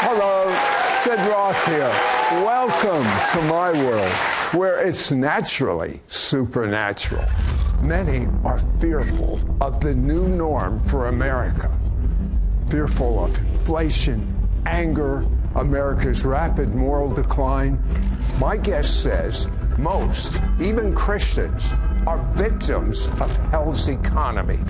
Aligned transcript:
Hello, 0.00 0.48
Sid 1.00 1.18
Roth 1.28 1.66
here. 1.66 1.90
Welcome 2.44 3.04
to 3.32 3.42
my 3.48 3.72
world 3.72 4.12
where 4.54 4.86
it's 4.86 5.10
naturally 5.10 6.00
supernatural. 6.06 7.24
Many 7.82 8.28
are 8.44 8.60
fearful 8.80 9.40
of 9.60 9.80
the 9.80 9.92
new 9.92 10.28
norm 10.28 10.78
for 10.78 11.08
America, 11.08 11.76
fearful 12.68 13.24
of 13.24 13.36
inflation, 13.38 14.48
anger, 14.66 15.26
America's 15.56 16.24
rapid 16.24 16.76
moral 16.76 17.10
decline. 17.10 17.82
My 18.38 18.56
guest 18.56 19.02
says 19.02 19.48
most, 19.78 20.40
even 20.60 20.94
Christians, 20.94 21.72
are 22.06 22.24
victims 22.34 23.08
of 23.20 23.36
hell's 23.50 23.88
economy, 23.88 24.60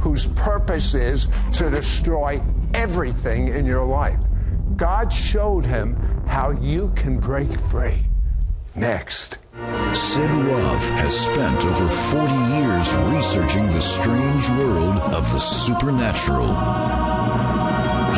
whose 0.00 0.26
purpose 0.26 0.94
is 0.94 1.28
to 1.54 1.70
destroy 1.70 2.42
everything 2.74 3.48
in 3.48 3.64
your 3.64 3.86
life. 3.86 4.20
God 4.76 5.10
showed 5.10 5.64
him 5.64 5.96
how 6.26 6.50
you 6.50 6.92
can 6.96 7.18
break 7.18 7.50
free. 7.58 8.04
Next. 8.74 9.38
Sid 9.94 10.30
Roth 10.30 10.90
has 10.90 11.18
spent 11.18 11.64
over 11.64 11.88
40 11.88 12.34
years 12.34 12.94
researching 12.96 13.66
the 13.68 13.80
strange 13.80 14.50
world 14.50 14.98
of 14.98 15.32
the 15.32 15.38
supernatural. 15.38 16.48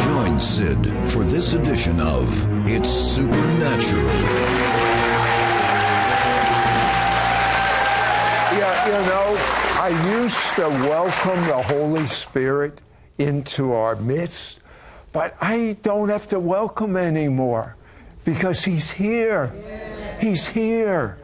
Join 0.05 0.41
Sid 0.41 0.87
for 1.09 1.23
this 1.23 1.55
edition 1.55 2.01
of 2.01 2.29
It's 2.69 2.89
Supernatural. 2.89 4.03
Yeah, 8.59 8.87
you 8.87 9.07
know, 9.07 9.37
I 9.81 10.21
used 10.21 10.57
to 10.57 10.69
welcome 10.89 11.47
the 11.47 11.63
Holy 11.63 12.07
Spirit 12.09 12.83
into 13.19 13.73
our 13.73 13.95
midst, 13.95 14.61
but 15.13 15.37
I 15.41 15.77
don't 15.83 16.09
have 16.09 16.29
to 16.29 16.41
welcome 16.41 16.97
anymore 16.97 17.77
because 18.25 18.65
He's 18.65 18.91
here. 18.91 19.53
He's 20.21 20.49
here. 20.49 21.19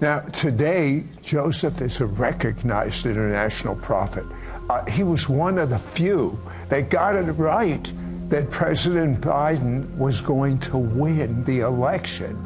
Now, 0.00 0.20
today, 0.20 1.04
Joseph 1.22 1.82
is 1.82 2.00
a 2.00 2.06
recognized 2.06 3.04
international 3.04 3.76
prophet. 3.76 4.24
Uh, 4.70 4.88
he 4.90 5.02
was 5.02 5.28
one 5.28 5.58
of 5.58 5.68
the 5.70 5.78
few 5.78 6.38
that 6.68 6.88
got 6.90 7.16
it 7.16 7.32
right 7.32 7.92
that 8.30 8.50
President 8.50 9.20
Biden 9.20 9.94
was 9.96 10.20
going 10.20 10.58
to 10.60 10.78
win 10.78 11.44
the 11.44 11.60
election. 11.60 12.38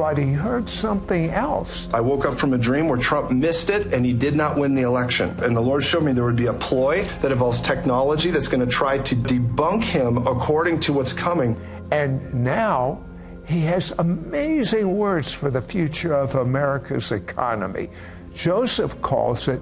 But 0.00 0.16
he 0.16 0.32
heard 0.32 0.66
something 0.66 1.28
else. 1.28 1.90
I 1.92 2.00
woke 2.00 2.24
up 2.24 2.38
from 2.38 2.54
a 2.54 2.58
dream 2.58 2.88
where 2.88 2.98
Trump 2.98 3.30
missed 3.30 3.68
it 3.68 3.92
and 3.92 4.02
he 4.02 4.14
did 4.14 4.34
not 4.34 4.56
win 4.56 4.74
the 4.74 4.80
election. 4.80 5.28
And 5.42 5.54
the 5.54 5.60
Lord 5.60 5.84
showed 5.84 6.04
me 6.04 6.12
there 6.12 6.24
would 6.24 6.36
be 6.36 6.46
a 6.46 6.54
ploy 6.54 7.04
that 7.20 7.30
involves 7.30 7.60
technology 7.60 8.30
that's 8.30 8.48
going 8.48 8.66
to 8.66 8.66
try 8.66 8.96
to 8.96 9.14
debunk 9.14 9.84
him 9.84 10.16
according 10.26 10.80
to 10.80 10.94
what's 10.94 11.12
coming. 11.12 11.54
And 11.92 12.32
now 12.32 13.04
he 13.46 13.60
has 13.66 13.90
amazing 13.98 14.96
words 14.96 15.34
for 15.34 15.50
the 15.50 15.60
future 15.60 16.14
of 16.14 16.34
America's 16.34 17.12
economy. 17.12 17.90
Joseph 18.32 19.02
calls 19.02 19.48
it 19.48 19.60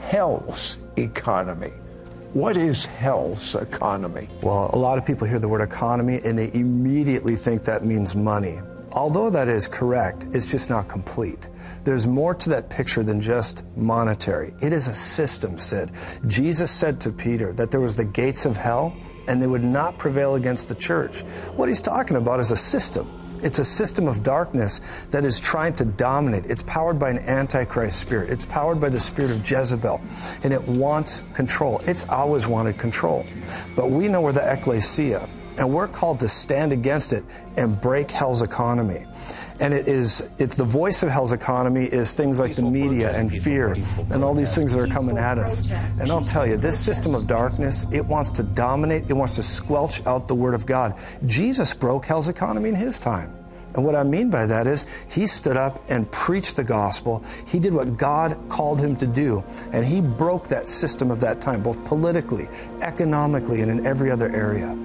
hell's 0.00 0.84
economy. 0.96 1.70
What 2.32 2.56
is 2.56 2.84
hell's 2.84 3.54
economy? 3.54 4.28
Well, 4.42 4.70
a 4.72 4.76
lot 4.76 4.98
of 4.98 5.06
people 5.06 5.28
hear 5.28 5.38
the 5.38 5.46
word 5.46 5.60
economy 5.60 6.20
and 6.24 6.36
they 6.36 6.50
immediately 6.52 7.36
think 7.36 7.62
that 7.62 7.84
means 7.84 8.16
money. 8.16 8.58
Although 8.92 9.30
that 9.30 9.48
is 9.48 9.68
correct, 9.68 10.26
it's 10.32 10.46
just 10.46 10.70
not 10.70 10.88
complete. 10.88 11.48
There's 11.84 12.06
more 12.06 12.34
to 12.34 12.48
that 12.50 12.68
picture 12.68 13.02
than 13.02 13.20
just 13.20 13.62
monetary. 13.76 14.52
It 14.60 14.72
is 14.72 14.88
a 14.88 14.94
system, 14.94 15.58
Sid. 15.58 15.90
Jesus 16.26 16.70
said 16.70 17.00
to 17.02 17.10
Peter 17.10 17.52
that 17.52 17.70
there 17.70 17.80
was 17.80 17.96
the 17.96 18.04
gates 18.04 18.44
of 18.44 18.56
hell 18.56 18.94
and 19.26 19.40
they 19.40 19.46
would 19.46 19.64
not 19.64 19.98
prevail 19.98 20.34
against 20.34 20.68
the 20.68 20.74
church. 20.74 21.22
What 21.56 21.68
he's 21.68 21.80
talking 21.80 22.16
about 22.16 22.40
is 22.40 22.50
a 22.50 22.56
system. 22.56 23.14
It's 23.42 23.58
a 23.58 23.64
system 23.64 24.08
of 24.08 24.22
darkness 24.22 24.80
that 25.10 25.24
is 25.24 25.38
trying 25.38 25.74
to 25.74 25.84
dominate. 25.84 26.46
It's 26.46 26.62
powered 26.62 26.98
by 26.98 27.10
an 27.10 27.18
antichrist 27.18 28.00
spirit. 28.00 28.30
It's 28.30 28.44
powered 28.44 28.80
by 28.80 28.88
the 28.88 28.98
spirit 28.98 29.30
of 29.30 29.48
Jezebel, 29.48 30.00
and 30.42 30.52
it 30.52 30.62
wants 30.62 31.22
control. 31.34 31.78
It's 31.84 32.08
always 32.08 32.48
wanted 32.48 32.78
control. 32.78 33.24
But 33.76 33.90
we 33.90 34.08
know 34.08 34.20
we're 34.22 34.32
the 34.32 34.52
ecclesia, 34.52 35.28
and 35.58 35.72
we're 35.72 35.88
called 35.88 36.20
to 36.20 36.28
stand 36.28 36.72
against 36.72 37.12
it 37.12 37.24
and 37.56 37.80
break 37.80 38.10
hell's 38.10 38.42
economy. 38.42 39.04
And 39.60 39.74
it 39.74 39.88
is, 39.88 40.30
it's 40.38 40.54
the 40.54 40.64
voice 40.64 41.02
of 41.02 41.08
hell's 41.08 41.32
economy 41.32 41.86
is 41.86 42.12
things 42.12 42.38
like 42.38 42.54
the 42.54 42.62
media 42.62 43.12
and 43.12 43.32
fear 43.32 43.72
and 44.10 44.22
all 44.22 44.32
these 44.32 44.54
things 44.54 44.72
that 44.72 44.80
are 44.80 44.86
coming 44.86 45.18
at 45.18 45.36
us. 45.36 45.62
And 46.00 46.12
I'll 46.12 46.24
tell 46.24 46.46
you, 46.46 46.56
this 46.56 46.78
system 46.78 47.14
of 47.14 47.26
darkness, 47.26 47.84
it 47.92 48.04
wants 48.04 48.30
to 48.32 48.44
dominate, 48.44 49.10
it 49.10 49.14
wants 49.14 49.34
to 49.34 49.42
squelch 49.42 50.04
out 50.06 50.28
the 50.28 50.34
word 50.34 50.54
of 50.54 50.64
God. 50.64 50.96
Jesus 51.26 51.74
broke 51.74 52.06
hell's 52.06 52.28
economy 52.28 52.68
in 52.68 52.76
his 52.76 53.00
time. 53.00 53.34
And 53.74 53.84
what 53.84 53.96
I 53.96 54.02
mean 54.02 54.30
by 54.30 54.46
that 54.46 54.66
is 54.66 54.86
he 55.08 55.26
stood 55.26 55.56
up 55.56 55.82
and 55.90 56.10
preached 56.10 56.56
the 56.56 56.64
gospel. 56.64 57.22
He 57.46 57.58
did 57.58 57.74
what 57.74 57.96
God 57.96 58.38
called 58.48 58.80
him 58.80 58.96
to 58.96 59.06
do. 59.06 59.44
And 59.72 59.84
he 59.84 60.00
broke 60.00 60.48
that 60.48 60.66
system 60.66 61.10
of 61.10 61.20
that 61.20 61.40
time, 61.40 61.62
both 61.62 61.84
politically, 61.84 62.48
economically, 62.80 63.60
and 63.60 63.70
in 63.70 63.86
every 63.86 64.10
other 64.10 64.34
area. 64.34 64.76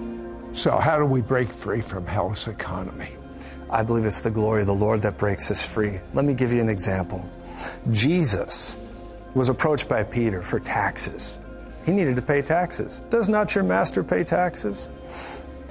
So, 0.53 0.77
how 0.77 0.99
do 0.99 1.05
we 1.05 1.21
break 1.21 1.49
free 1.49 1.81
from 1.81 2.05
hell's 2.05 2.47
economy? 2.47 3.09
I 3.71 3.81
believe 3.81 4.05
it's 4.05 4.21
the 4.21 4.29
glory 4.29 4.61
of 4.61 4.67
the 4.67 4.75
Lord 4.75 5.01
that 5.01 5.17
breaks 5.17 5.49
us 5.49 5.65
free. 5.65 5.99
Let 6.13 6.25
me 6.25 6.35
give 6.35 6.53
you 6.53 6.61
an 6.61 6.69
example. 6.69 7.27
Jesus 7.89 8.77
was 9.33 9.49
approached 9.49 9.89
by 9.89 10.03
Peter 10.03 10.43
for 10.43 10.59
taxes. 10.59 11.39
He 11.87 11.91
needed 11.91 12.15
to 12.17 12.21
pay 12.21 12.43
taxes. 12.43 13.01
Does 13.09 13.29
not 13.29 13.55
your 13.55 13.63
master 13.63 14.03
pay 14.03 14.23
taxes? 14.23 14.89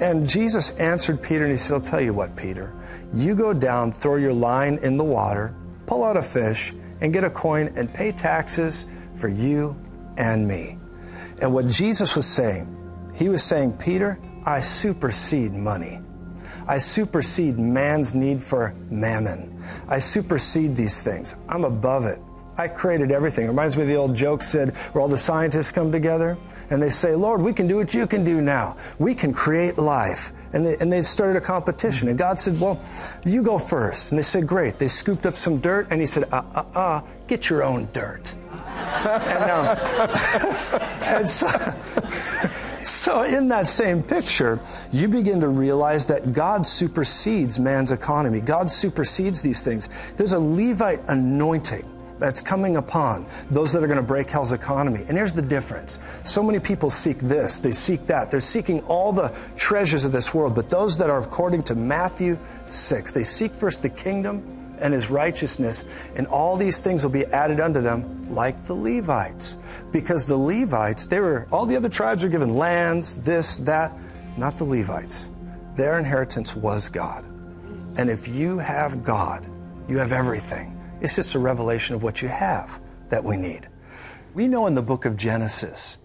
And 0.00 0.28
Jesus 0.28 0.70
answered 0.80 1.22
Peter 1.22 1.44
and 1.44 1.52
he 1.52 1.56
said, 1.56 1.74
I'll 1.74 1.80
tell 1.80 2.00
you 2.00 2.12
what, 2.12 2.34
Peter. 2.34 2.74
You 3.14 3.36
go 3.36 3.52
down, 3.52 3.92
throw 3.92 4.16
your 4.16 4.32
line 4.32 4.80
in 4.82 4.96
the 4.96 5.04
water, 5.04 5.54
pull 5.86 6.02
out 6.02 6.16
a 6.16 6.22
fish, 6.22 6.74
and 7.00 7.12
get 7.12 7.22
a 7.22 7.30
coin 7.30 7.72
and 7.76 7.92
pay 7.94 8.10
taxes 8.10 8.86
for 9.14 9.28
you 9.28 9.76
and 10.16 10.46
me. 10.48 10.76
And 11.40 11.54
what 11.54 11.68
Jesus 11.68 12.16
was 12.16 12.26
saying, 12.26 12.66
he 13.14 13.28
was 13.28 13.44
saying, 13.44 13.74
Peter, 13.74 14.18
I 14.44 14.60
supersede 14.60 15.54
money. 15.54 16.00
I 16.66 16.78
supersede 16.78 17.58
man's 17.58 18.14
need 18.14 18.42
for 18.42 18.74
mammon. 18.90 19.62
I 19.88 19.98
supersede 19.98 20.76
these 20.76 21.02
things. 21.02 21.34
I'm 21.48 21.64
above 21.64 22.04
it. 22.04 22.18
I 22.58 22.68
created 22.68 23.10
everything. 23.10 23.46
It 23.46 23.48
reminds 23.48 23.76
me 23.76 23.82
of 23.82 23.88
the 23.88 23.96
old 23.96 24.14
joke 24.14 24.42
Sid 24.42 24.76
where 24.92 25.02
all 25.02 25.08
the 25.08 25.18
scientists 25.18 25.70
come 25.70 25.90
together 25.90 26.36
and 26.70 26.82
they 26.82 26.90
say, 26.90 27.14
Lord, 27.14 27.40
we 27.40 27.52
can 27.52 27.66
do 27.66 27.76
what 27.76 27.94
you 27.94 28.06
can 28.06 28.24
do 28.24 28.40
now. 28.40 28.76
We 28.98 29.14
can 29.14 29.32
create 29.32 29.78
life. 29.78 30.32
And 30.52 30.66
they, 30.66 30.76
and 30.80 30.92
they 30.92 31.02
started 31.02 31.36
a 31.36 31.40
competition. 31.40 32.08
And 32.08 32.18
God 32.18 32.38
said, 32.38 32.60
Well, 32.60 32.80
you 33.24 33.42
go 33.42 33.58
first. 33.58 34.12
And 34.12 34.18
they 34.18 34.22
said, 34.22 34.46
Great. 34.46 34.78
They 34.78 34.88
scooped 34.88 35.24
up 35.24 35.34
some 35.34 35.58
dirt 35.58 35.88
and 35.90 36.00
he 36.00 36.06
said, 36.06 36.24
Uh 36.30 36.42
uh 36.54 36.64
uh, 36.74 37.02
get 37.26 37.48
your 37.48 37.64
own 37.64 37.88
dirt. 37.92 38.34
and, 38.52 39.50
um, 39.50 39.78
and 41.02 41.28
so, 41.28 41.48
so, 42.84 43.22
in 43.22 43.48
that 43.48 43.68
same 43.68 44.02
picture, 44.02 44.60
you 44.90 45.08
begin 45.08 45.40
to 45.40 45.48
realize 45.48 46.06
that 46.06 46.32
God 46.32 46.66
supersedes 46.66 47.58
man's 47.58 47.92
economy. 47.92 48.40
God 48.40 48.70
supersedes 48.70 49.42
these 49.42 49.62
things. 49.62 49.88
There's 50.16 50.32
a 50.32 50.40
Levite 50.40 51.00
anointing 51.08 51.88
that's 52.18 52.40
coming 52.40 52.76
upon 52.76 53.26
those 53.50 53.72
that 53.72 53.82
are 53.82 53.88
going 53.88 53.98
to 53.98 54.02
break 54.02 54.30
hell's 54.30 54.52
economy. 54.52 55.00
And 55.08 55.16
here's 55.16 55.34
the 55.34 55.42
difference. 55.42 55.98
So 56.24 56.42
many 56.42 56.60
people 56.60 56.88
seek 56.88 57.18
this, 57.18 57.58
they 57.58 57.72
seek 57.72 58.06
that. 58.06 58.30
They're 58.30 58.38
seeking 58.38 58.80
all 58.84 59.12
the 59.12 59.34
treasures 59.56 60.04
of 60.04 60.12
this 60.12 60.32
world, 60.32 60.54
but 60.54 60.70
those 60.70 60.96
that 60.98 61.10
are 61.10 61.20
according 61.20 61.62
to 61.62 61.74
Matthew 61.74 62.38
6, 62.66 63.10
they 63.10 63.24
seek 63.24 63.52
first 63.52 63.82
the 63.82 63.88
kingdom 63.88 64.61
and 64.82 64.92
his 64.92 65.10
righteousness, 65.10 65.84
and 66.16 66.26
all 66.26 66.56
these 66.56 66.80
things 66.80 67.02
will 67.04 67.10
be 67.10 67.24
added 67.26 67.60
unto 67.60 67.80
them 67.80 68.34
like 68.34 68.64
the 68.64 68.74
Levites. 68.74 69.56
Because 69.90 70.26
the 70.26 70.36
Levites, 70.36 71.06
they 71.06 71.20
were 71.20 71.46
all 71.50 71.66
the 71.66 71.76
other 71.76 71.88
tribes 71.88 72.24
were 72.24 72.28
given 72.30 72.54
lands, 72.54 73.22
this, 73.22 73.58
that, 73.58 73.96
not 74.36 74.58
the 74.58 74.64
Levites. 74.64 75.30
Their 75.76 75.98
inheritance 75.98 76.54
was 76.54 76.88
God. 76.88 77.24
And 77.96 78.10
if 78.10 78.28
you 78.28 78.58
have 78.58 79.04
God, 79.04 79.46
you 79.88 79.98
have 79.98 80.12
everything. 80.12 80.78
It's 81.00 81.16
just 81.16 81.34
a 81.34 81.38
revelation 81.38 81.94
of 81.94 82.02
what 82.02 82.22
you 82.22 82.28
have 82.28 82.80
that 83.08 83.22
we 83.22 83.36
need. 83.36 83.68
We 84.34 84.48
know 84.48 84.66
in 84.66 84.74
the 84.74 84.82
book 84.82 85.04
of 85.04 85.16
Genesis 85.16 85.98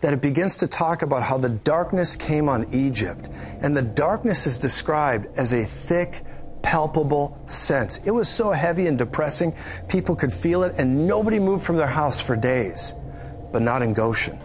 that 0.00 0.12
it 0.12 0.20
begins 0.20 0.56
to 0.58 0.66
talk 0.66 1.02
about 1.02 1.22
how 1.22 1.38
the 1.38 1.48
darkness 1.48 2.16
came 2.16 2.48
on 2.48 2.66
Egypt. 2.72 3.28
And 3.60 3.76
the 3.76 3.82
darkness 3.82 4.46
is 4.46 4.58
described 4.58 5.28
as 5.36 5.52
a 5.52 5.64
thick, 5.64 6.24
palpable 6.62 7.40
sense. 7.46 7.98
It 8.04 8.10
was 8.10 8.28
so 8.28 8.52
heavy 8.52 8.86
and 8.86 8.98
depressing, 8.98 9.54
people 9.88 10.16
could 10.16 10.32
feel 10.32 10.62
it, 10.62 10.74
and 10.78 11.06
nobody 11.06 11.38
moved 11.38 11.64
from 11.64 11.76
their 11.76 11.86
house 11.86 12.20
for 12.20 12.36
days. 12.36 12.94
But 13.52 13.62
not 13.62 13.82
in 13.82 13.92
Goshen. 13.92 14.38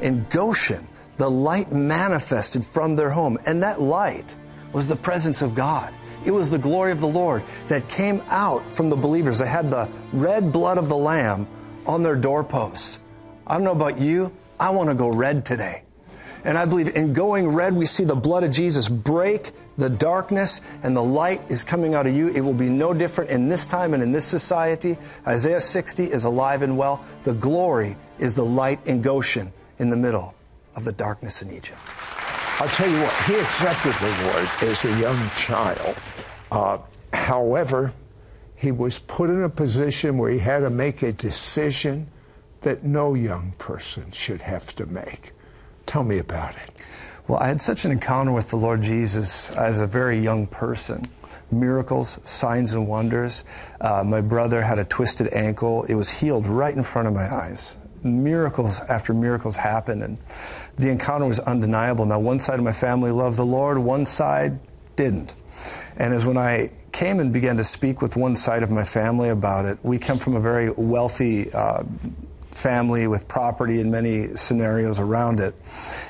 In 0.00 0.26
Goshen, 0.30 0.86
the 1.16 1.30
light 1.30 1.72
manifested 1.72 2.64
from 2.64 2.96
their 2.96 3.10
home, 3.10 3.38
and 3.46 3.62
that 3.62 3.80
light 3.80 4.36
was 4.72 4.86
the 4.86 4.96
presence 4.96 5.42
of 5.42 5.54
God. 5.54 5.94
It 6.24 6.30
was 6.30 6.50
the 6.50 6.58
glory 6.58 6.92
of 6.92 7.00
the 7.00 7.06
Lord 7.06 7.44
that 7.68 7.88
came 7.88 8.20
out 8.28 8.72
from 8.72 8.90
the 8.90 8.96
believers. 8.96 9.38
They 9.38 9.46
had 9.46 9.70
the 9.70 9.88
red 10.12 10.52
blood 10.52 10.76
of 10.76 10.88
the 10.88 10.96
Lamb 10.96 11.46
on 11.86 12.02
their 12.02 12.16
doorposts. 12.16 13.00
I 13.46 13.54
don't 13.54 13.64
know 13.64 13.72
about 13.72 14.00
you, 14.00 14.32
I 14.58 14.70
want 14.70 14.88
to 14.90 14.94
go 14.94 15.08
red 15.08 15.44
today. 15.44 15.82
And 16.44 16.58
I 16.58 16.66
believe 16.66 16.94
in 16.94 17.12
going 17.12 17.48
red, 17.48 17.74
we 17.74 17.86
see 17.86 18.04
the 18.04 18.16
blood 18.16 18.44
of 18.44 18.50
Jesus 18.50 18.88
break 18.88 19.52
the 19.78 19.90
darkness 19.90 20.60
and 20.82 20.96
the 20.96 21.02
light 21.02 21.40
is 21.50 21.62
coming 21.62 21.94
out 21.94 22.06
of 22.06 22.14
you. 22.14 22.28
It 22.28 22.40
will 22.40 22.54
be 22.54 22.68
no 22.68 22.94
different 22.94 23.30
in 23.30 23.48
this 23.48 23.66
time 23.66 23.94
and 23.94 24.02
in 24.02 24.12
this 24.12 24.24
society. 24.24 24.96
Isaiah 25.26 25.60
60 25.60 26.04
is 26.04 26.24
alive 26.24 26.62
and 26.62 26.76
well. 26.76 27.04
The 27.24 27.34
glory 27.34 27.96
is 28.18 28.34
the 28.34 28.44
light 28.44 28.80
in 28.86 29.02
Goshen 29.02 29.52
in 29.78 29.90
the 29.90 29.96
middle 29.96 30.34
of 30.74 30.84
the 30.84 30.92
darkness 30.92 31.42
in 31.42 31.50
Egypt. 31.52 31.78
I'll 32.58 32.68
tell 32.68 32.88
you 32.90 32.98
what, 33.00 33.12
he 33.26 33.34
accepted 33.34 33.94
the 34.00 34.24
Lord 34.24 34.48
as 34.70 34.84
a 34.86 34.98
young 34.98 35.30
child. 35.36 35.96
Uh, 36.50 36.78
however, 37.12 37.92
he 38.54 38.72
was 38.72 38.98
put 38.98 39.28
in 39.28 39.42
a 39.42 39.48
position 39.48 40.16
where 40.16 40.30
he 40.30 40.38
had 40.38 40.60
to 40.60 40.70
make 40.70 41.02
a 41.02 41.12
decision 41.12 42.08
that 42.62 42.82
no 42.82 43.12
young 43.12 43.52
person 43.58 44.10
should 44.10 44.40
have 44.40 44.74
to 44.76 44.86
make. 44.86 45.32
Tell 45.84 46.02
me 46.02 46.18
about 46.18 46.56
it. 46.56 46.70
Well, 47.28 47.40
I 47.40 47.48
had 47.48 47.60
such 47.60 47.84
an 47.84 47.90
encounter 47.90 48.30
with 48.30 48.50
the 48.50 48.56
Lord 48.56 48.82
Jesus 48.82 49.50
as 49.56 49.80
a 49.80 49.86
very 49.86 50.16
young 50.16 50.46
person. 50.46 51.04
Miracles, 51.50 52.20
signs, 52.22 52.72
and 52.72 52.86
wonders. 52.86 53.42
Uh, 53.80 54.04
my 54.06 54.20
brother 54.20 54.62
had 54.62 54.78
a 54.78 54.84
twisted 54.84 55.32
ankle. 55.32 55.82
It 55.88 55.96
was 55.96 56.08
healed 56.08 56.46
right 56.46 56.72
in 56.72 56.84
front 56.84 57.08
of 57.08 57.14
my 57.14 57.24
eyes. 57.24 57.76
Miracles 58.04 58.78
after 58.78 59.12
miracles 59.12 59.56
happened, 59.56 60.04
and 60.04 60.18
the 60.78 60.88
encounter 60.88 61.26
was 61.26 61.40
undeniable. 61.40 62.06
Now, 62.06 62.20
one 62.20 62.38
side 62.38 62.60
of 62.60 62.64
my 62.64 62.72
family 62.72 63.10
loved 63.10 63.36
the 63.36 63.44
Lord, 63.44 63.78
one 63.78 64.06
side 64.06 64.60
didn't. 64.94 65.34
And 65.96 66.14
as 66.14 66.24
when 66.24 66.36
I 66.36 66.70
came 66.92 67.18
and 67.18 67.32
began 67.32 67.56
to 67.56 67.64
speak 67.64 68.02
with 68.02 68.14
one 68.14 68.36
side 68.36 68.62
of 68.62 68.70
my 68.70 68.84
family 68.84 69.30
about 69.30 69.64
it, 69.64 69.78
we 69.82 69.98
come 69.98 70.20
from 70.20 70.36
a 70.36 70.40
very 70.40 70.70
wealthy 70.70 71.52
uh, 71.52 71.82
family 72.56 73.06
with 73.06 73.28
property 73.28 73.80
and 73.80 73.90
many 73.90 74.28
scenarios 74.28 74.98
around 74.98 75.40
it. 75.40 75.54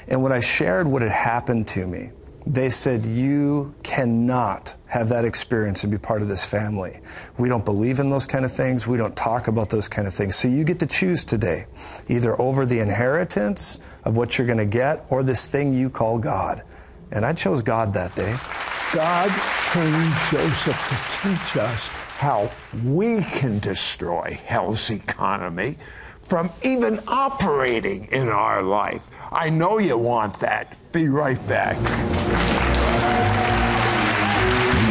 And 0.09 0.23
when 0.23 0.33
I 0.33 0.41
shared 0.41 0.87
what 0.87 1.03
had 1.03 1.11
happened 1.11 1.69
to 1.69 1.87
me, 1.87 2.11
they 2.47 2.71
said, 2.71 3.05
You 3.05 3.75
cannot 3.83 4.77
have 4.87 5.09
that 5.09 5.25
experience 5.25 5.83
and 5.83 5.91
be 5.91 5.99
part 5.99 6.23
of 6.23 6.29
this 6.29 6.47
family. 6.47 7.01
We 7.39 7.49
don't 7.49 7.65
believe 7.65 7.99
in 7.99 8.09
those 8.09 8.27
kind 8.27 8.45
of 8.45 8.53
things. 8.53 8.87
We 8.87 8.97
don't 8.97 9.17
talk 9.17 9.49
about 9.49 9.69
those 9.69 9.89
kind 9.89 10.07
of 10.07 10.15
things. 10.15 10.37
So 10.37 10.47
you 10.47 10.63
get 10.63 10.79
to 10.79 10.87
choose 10.87 11.25
today 11.25 11.67
either 12.09 12.41
over 12.41 12.65
the 12.65 12.79
inheritance 12.79 13.81
of 14.05 14.17
what 14.17 14.39
you're 14.39 14.47
going 14.47 14.59
to 14.59 14.65
get 14.65 15.05
or 15.11 15.25
this 15.25 15.49
thing 15.49 15.75
you 15.75 15.91
call 15.91 16.19
God. 16.19 16.63
And 17.11 17.25
I 17.25 17.33
chose 17.33 17.63
God 17.63 17.93
that 17.95 18.15
day. 18.15 18.37
God 18.93 19.31
trained 19.31 20.15
Joseph 20.31 20.87
to 20.87 21.29
teach 21.29 21.57
us 21.57 21.89
how 21.89 22.51
we 22.85 23.21
can 23.23 23.59
destroy 23.59 24.39
hell's 24.45 24.91
economy 24.91 25.77
from 26.27 26.51
even 26.63 27.01
operating 27.07 28.07
in 28.07 28.29
our 28.29 28.63
life. 28.63 29.11
I 29.31 29.49
know 29.49 29.79
you 29.79 29.97
want 29.97 30.41
that. 30.41 30.77
Be 30.93 31.09
right 31.09 31.39
back. 31.47 31.77
We 31.77 31.85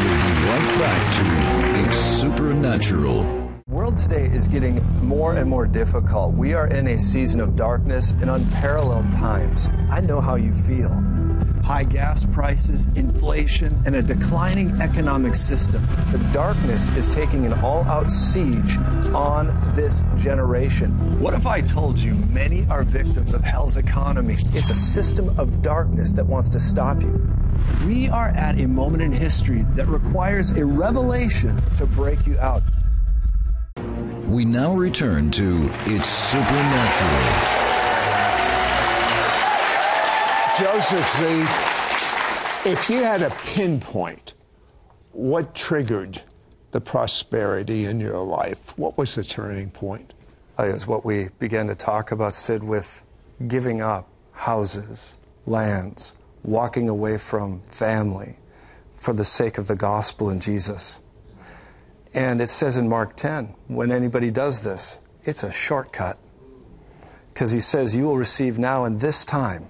will 0.06 0.22
be 0.24 0.36
right 0.48 0.80
back 0.80 1.02
to 1.16 1.88
It's 1.88 1.98
Supernatural. 1.98 3.42
World 3.68 3.98
today 3.98 4.28
is 4.28 4.48
getting 4.48 4.82
more 5.06 5.34
and 5.34 5.50
more 5.50 5.68
difficult. 5.68 6.34
We 6.36 6.54
are 6.54 6.68
in 6.68 6.88
a 6.88 6.98
season 6.98 7.42
of 7.42 7.58
darkness 7.58 8.12
and 8.12 8.30
unparalleled 8.30 9.12
times. 9.12 9.70
I 9.90 10.00
know 10.00 10.22
how 10.22 10.36
you 10.36 10.54
feel 10.54 10.92
high 11.66 11.84
gas 11.84 12.28
prices, 12.28 12.86
inflation, 12.96 13.82
and 13.88 13.96
a 13.96 14.02
declining 14.02 14.70
economic 14.82 15.36
system. 15.36 15.84
The 16.12 16.20
darkness 16.32 16.88
is 16.90 17.08
taking 17.08 17.44
an 17.48 17.54
all 17.64 17.84
out 17.86 18.12
siege 18.12 18.78
on 19.16 19.48
this 19.74 20.04
generation. 20.16 21.20
What 21.20 21.34
if 21.34 21.48
I 21.48 21.62
told 21.62 21.98
you 21.98 22.14
many 22.30 22.68
are 22.70 22.84
victims 22.84 23.34
of 23.34 23.44
hell's 23.44 23.78
economy? 23.78 24.36
It's 24.54 24.70
a 24.70 24.76
system 24.76 25.38
of 25.40 25.64
darkness 25.64 26.14
that 26.14 26.26
wants 26.26 26.50
to 26.50 26.60
stop 26.60 27.02
you. 27.02 27.28
We 27.88 28.10
are 28.10 28.28
at 28.28 28.60
a 28.60 28.68
moment 28.68 29.02
in 29.02 29.12
history 29.12 29.66
that 29.70 29.88
requires 29.88 30.52
a 30.52 30.64
revelation 30.64 31.60
to 31.78 31.88
break 31.88 32.28
you 32.28 32.38
out. 32.38 32.62
We 34.28 34.46
now 34.46 34.76
return 34.76 35.32
to 35.32 35.70
It's 35.86 36.10
Supernatural. 36.10 37.55
Joseph 40.58 41.06
Z, 41.18 41.26
if 42.70 42.90
you 42.90 43.04
had 43.04 43.22
a 43.24 43.30
pinpoint 43.44 44.36
what 45.12 45.54
triggered 45.54 46.22
the 46.72 46.80
prosperity 46.80 47.86
in 47.86 48.00
your 48.00 48.24
life, 48.24 48.78
what 48.78 48.98
was 48.98 49.16
the 49.16 49.24
turning 49.24 49.70
point? 49.70 50.14
Uh, 50.58 50.64
is 50.64 50.88
what 50.88 51.04
we 51.04 51.28
began 51.40 51.68
to 51.68 51.76
talk 51.76 52.14
about, 52.14 52.34
Sid, 52.34 52.64
with 52.64 53.04
giving 53.50 53.82
up 53.82 54.08
houses, 54.32 55.18
lands, 55.46 56.16
walking 56.44 56.88
away 56.88 57.18
from 57.18 57.60
family 57.64 58.38
for 58.98 59.12
the 59.12 59.26
sake 59.26 59.58
of 59.58 59.68
the 59.68 59.76
gospel 59.76 60.30
in 60.30 60.40
Jesus. 60.40 61.02
And 62.14 62.42
it 62.42 62.48
says 62.48 62.78
in 62.78 62.88
Mark 62.88 63.18
10, 63.18 63.54
when 63.68 63.92
anybody 63.92 64.32
does 64.32 64.64
this, 64.64 65.02
it's 65.24 65.44
a 65.44 65.52
shortcut. 65.52 66.18
Because 67.34 67.52
he 67.52 67.60
says, 67.60 67.94
You 67.94 68.06
will 68.06 68.18
receive 68.18 68.58
now 68.58 68.86
in 68.86 69.00
this 69.00 69.26
time 69.26 69.68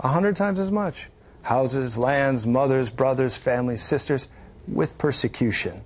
a 0.00 0.08
hundred 0.08 0.36
times 0.36 0.58
as 0.58 0.70
much 0.70 1.08
houses, 1.42 1.96
lands, 1.96 2.46
mothers, 2.46 2.90
brothers, 2.90 3.38
families, 3.38 3.82
sisters, 3.82 4.28
with 4.68 4.96
persecution. 4.98 5.84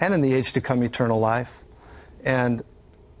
And 0.00 0.14
in 0.14 0.20
the 0.20 0.32
age 0.32 0.52
to 0.54 0.60
come, 0.60 0.82
eternal 0.82 1.20
life. 1.20 1.52
And 2.24 2.62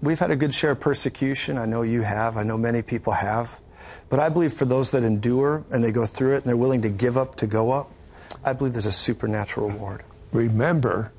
we've 0.00 0.18
had 0.18 0.30
a 0.30 0.36
good 0.36 0.54
share 0.54 0.70
of 0.70 0.80
persecution. 0.80 1.58
I 1.58 1.66
know 1.66 1.82
you 1.82 2.00
have. 2.00 2.36
I 2.38 2.42
know 2.42 2.56
many 2.56 2.80
people 2.80 3.12
have. 3.12 3.60
But 4.08 4.20
I 4.20 4.30
believe 4.30 4.54
for 4.54 4.64
those 4.64 4.90
that 4.92 5.04
endure 5.04 5.64
and 5.70 5.84
they 5.84 5.92
go 5.92 6.06
through 6.06 6.34
it 6.34 6.36
and 6.38 6.44
they're 6.44 6.56
willing 6.56 6.82
to 6.82 6.90
give 6.90 7.16
up 7.16 7.36
to 7.36 7.46
go 7.46 7.70
up, 7.70 7.90
I 8.44 8.54
believe 8.54 8.72
there's 8.72 8.86
a 8.86 8.92
supernatural 8.92 9.68
reward. 9.68 10.02
Remember, 10.32 11.12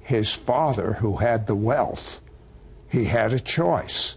his 0.00 0.34
father, 0.34 0.94
who 0.94 1.18
had 1.18 1.46
the 1.46 1.54
wealth, 1.54 2.20
he 2.88 3.04
had 3.04 3.32
a 3.32 3.38
choice 3.38 4.16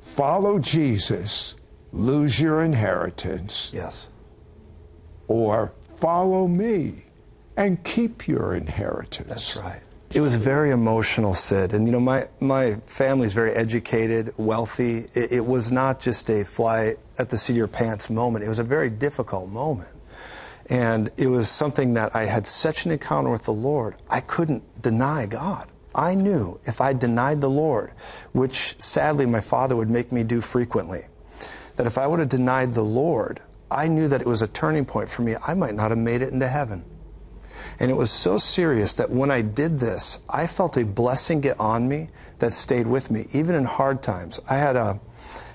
follow 0.00 0.58
Jesus 0.58 1.56
lose 1.92 2.40
your 2.40 2.62
inheritance. 2.62 3.70
Yes. 3.74 4.08
Or 5.28 5.74
follow 5.96 6.48
me 6.48 7.04
and 7.56 7.82
keep 7.84 8.26
your 8.26 8.54
inheritance. 8.54 9.28
That's 9.28 9.56
right. 9.58 9.80
It 10.14 10.20
was 10.20 10.34
very 10.34 10.72
emotional, 10.72 11.34
Sid. 11.34 11.72
And 11.72 11.86
you 11.86 11.92
know, 11.92 12.00
my, 12.00 12.28
my 12.40 12.74
family 12.86 13.26
is 13.26 13.32
very 13.32 13.52
educated, 13.52 14.34
wealthy. 14.36 15.06
It, 15.14 15.32
it, 15.32 15.46
was 15.46 15.72
not 15.72 16.00
just 16.00 16.28
a 16.28 16.44
fly 16.44 16.96
at 17.18 17.30
the 17.30 17.38
seat 17.38 17.54
of 17.54 17.56
your 17.56 17.68
pants 17.68 18.10
moment, 18.10 18.44
it 18.44 18.48
was 18.48 18.58
a 18.58 18.64
very 18.64 18.90
difficult 18.90 19.48
moment. 19.48 19.88
And 20.66 21.10
it 21.16 21.28
was 21.28 21.48
something 21.48 21.94
that 21.94 22.14
I 22.14 22.24
had 22.24 22.46
such 22.46 22.84
an 22.84 22.92
encounter 22.92 23.30
with 23.30 23.44
the 23.44 23.52
Lord, 23.52 23.96
I 24.08 24.20
couldn't 24.20 24.82
deny 24.82 25.26
God. 25.26 25.68
I 25.94 26.14
knew 26.14 26.58
if 26.64 26.80
I 26.80 26.92
denied 26.92 27.40
the 27.40 27.50
Lord, 27.50 27.92
which 28.32 28.76
sadly 28.78 29.26
my 29.26 29.40
father 29.40 29.76
would 29.76 29.90
make 29.90 30.12
me 30.12 30.24
do 30.24 30.40
frequently, 30.40 31.04
that 31.76 31.86
if 31.86 31.98
I 31.98 32.06
would 32.06 32.20
have 32.20 32.28
denied 32.28 32.74
the 32.74 32.82
Lord, 32.82 33.40
I 33.70 33.88
knew 33.88 34.08
that 34.08 34.20
it 34.20 34.26
was 34.26 34.42
a 34.42 34.48
turning 34.48 34.84
point 34.84 35.08
for 35.08 35.22
me. 35.22 35.34
I 35.46 35.54
might 35.54 35.74
not 35.74 35.90
have 35.90 35.98
made 35.98 36.22
it 36.22 36.32
into 36.32 36.48
heaven. 36.48 36.84
And 37.78 37.90
it 37.90 37.94
was 37.94 38.10
so 38.10 38.38
serious 38.38 38.94
that 38.94 39.10
when 39.10 39.30
I 39.30 39.40
did 39.40 39.78
this, 39.78 40.18
I 40.28 40.46
felt 40.46 40.76
a 40.76 40.84
blessing 40.84 41.40
get 41.40 41.58
on 41.58 41.88
me 41.88 42.08
that 42.38 42.52
stayed 42.52 42.86
with 42.86 43.10
me, 43.10 43.26
even 43.32 43.54
in 43.54 43.64
hard 43.64 44.02
times. 44.02 44.40
I 44.48 44.56
had 44.56 44.76
a, 44.76 45.00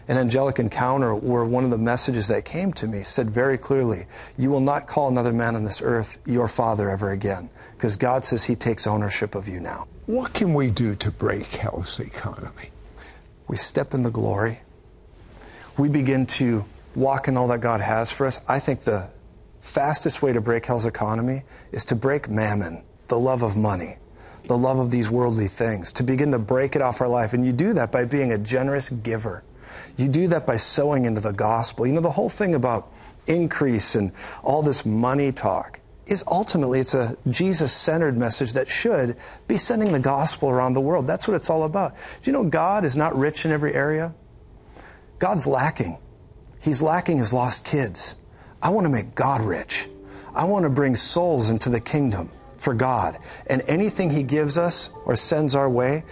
an 0.07 0.17
angelic 0.17 0.57
encounter 0.57 1.13
where 1.13 1.45
one 1.45 1.63
of 1.63 1.69
the 1.69 1.77
messages 1.77 2.27
that 2.29 2.43
came 2.43 2.71
to 2.73 2.87
me 2.87 3.03
said 3.03 3.29
very 3.29 3.57
clearly, 3.57 4.07
You 4.37 4.49
will 4.49 4.61
not 4.61 4.87
call 4.87 5.09
another 5.09 5.33
man 5.33 5.55
on 5.55 5.63
this 5.63 5.81
earth 5.81 6.17
your 6.25 6.47
father 6.47 6.89
ever 6.89 7.11
again, 7.11 7.49
because 7.75 7.95
God 7.95 8.25
says 8.25 8.43
He 8.43 8.55
takes 8.55 8.87
ownership 8.87 9.35
of 9.35 9.47
you 9.47 9.59
now. 9.59 9.87
What 10.07 10.33
can 10.33 10.53
we 10.53 10.69
do 10.69 10.95
to 10.95 11.11
break 11.11 11.47
hell's 11.47 11.99
economy? 11.99 12.71
We 13.47 13.57
step 13.57 13.93
in 13.93 14.03
the 14.03 14.11
glory 14.11 14.59
we 15.77 15.89
begin 15.89 16.25
to 16.25 16.65
walk 16.95 17.27
in 17.27 17.37
all 17.37 17.47
that 17.49 17.59
God 17.59 17.81
has 17.81 18.11
for 18.11 18.25
us, 18.25 18.41
I 18.47 18.59
think 18.59 18.81
the 18.81 19.09
fastest 19.59 20.21
way 20.21 20.33
to 20.33 20.41
break 20.41 20.65
hell's 20.65 20.85
economy 20.85 21.43
is 21.71 21.85
to 21.85 21.95
break 21.95 22.29
mammon, 22.29 22.83
the 23.07 23.19
love 23.19 23.43
of 23.43 23.55
money, 23.55 23.97
the 24.45 24.57
love 24.57 24.79
of 24.79 24.89
these 24.91 25.09
worldly 25.09 25.47
things, 25.47 25.91
to 25.93 26.03
begin 26.03 26.31
to 26.31 26.39
break 26.39 26.75
it 26.75 26.81
off 26.81 27.01
our 27.01 27.07
life. 27.07 27.33
And 27.33 27.45
you 27.45 27.51
do 27.51 27.73
that 27.73 27.91
by 27.91 28.05
being 28.05 28.31
a 28.31 28.37
generous 28.37 28.89
giver. 28.89 29.43
You 29.97 30.07
do 30.07 30.27
that 30.27 30.47
by 30.47 30.57
sowing 30.57 31.05
into 31.05 31.21
the 31.21 31.33
gospel. 31.33 31.85
You 31.85 31.93
know, 31.93 32.01
the 32.01 32.11
whole 32.11 32.29
thing 32.29 32.55
about 32.55 32.91
increase 33.27 33.95
and 33.95 34.11
all 34.43 34.61
this 34.61 34.85
money 34.85 35.31
talk 35.31 35.79
is 36.05 36.23
ultimately 36.27 36.79
it's 36.79 36.93
a 36.93 37.17
Jesus 37.29 37.73
centered 37.73 38.17
message 38.17 38.53
that 38.53 38.69
should 38.69 39.17
be 39.47 39.57
sending 39.57 39.91
the 39.91 39.99
gospel 39.99 40.49
around 40.49 40.73
the 40.73 40.81
world. 40.81 41.05
That's 41.05 41.27
what 41.27 41.35
it's 41.35 41.49
all 41.49 41.63
about. 41.63 41.95
Do 42.21 42.31
you 42.31 42.33
know 42.33 42.45
God 42.45 42.85
is 42.85 42.95
not 42.95 43.15
rich 43.17 43.45
in 43.45 43.51
every 43.51 43.73
area? 43.73 44.13
God's 45.19 45.47
lacking. 45.47 45.97
He's 46.61 46.81
lacking 46.81 47.17
his 47.17 47.33
lost 47.33 47.65
kids. 47.65 48.15
I 48.61 48.69
want 48.69 48.85
to 48.85 48.89
make 48.89 49.15
God 49.15 49.41
rich. 49.41 49.87
I 50.35 50.45
want 50.45 50.63
to 50.63 50.69
bring 50.69 50.95
souls 50.95 51.49
into 51.49 51.69
the 51.69 51.79
kingdom 51.79 52.29
for 52.57 52.73
God. 52.73 53.17
And 53.47 53.61
anything 53.67 54.09
he 54.09 54.23
gives 54.23 54.57
us 54.57 54.89
or 55.05 55.15
sends 55.15 55.55
our 55.55 55.69
way, 55.69 56.03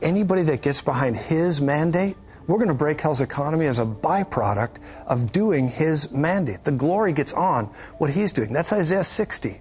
anybody 0.00 0.42
that 0.42 0.62
gets 0.62 0.82
behind 0.82 1.16
his 1.16 1.60
mandate 1.60 2.16
We're 2.46 2.56
going 2.56 2.68
to 2.68 2.74
break 2.74 3.00
hell's 3.00 3.20
economy 3.20 3.66
as 3.66 3.78
a 3.78 3.86
byproduct 3.86 4.78
of 5.06 5.32
doing 5.32 5.68
his 5.68 6.10
mandate. 6.10 6.64
The 6.64 6.72
glory 6.72 7.12
gets 7.12 7.32
on 7.32 7.66
what 7.98 8.10
he's 8.10 8.32
doing. 8.32 8.52
That's 8.52 8.72
Isaiah 8.72 9.04
60. 9.04 9.60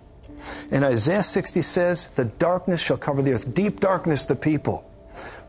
And 0.72 0.84
Isaiah 0.84 1.22
60 1.22 1.62
says, 1.62 2.08
The 2.08 2.26
darkness 2.26 2.82
shall 2.82 2.98
cover 2.98 3.22
the 3.22 3.34
earth, 3.34 3.54
deep 3.54 3.80
darkness 3.80 4.26
the 4.26 4.36
people. 4.36 4.91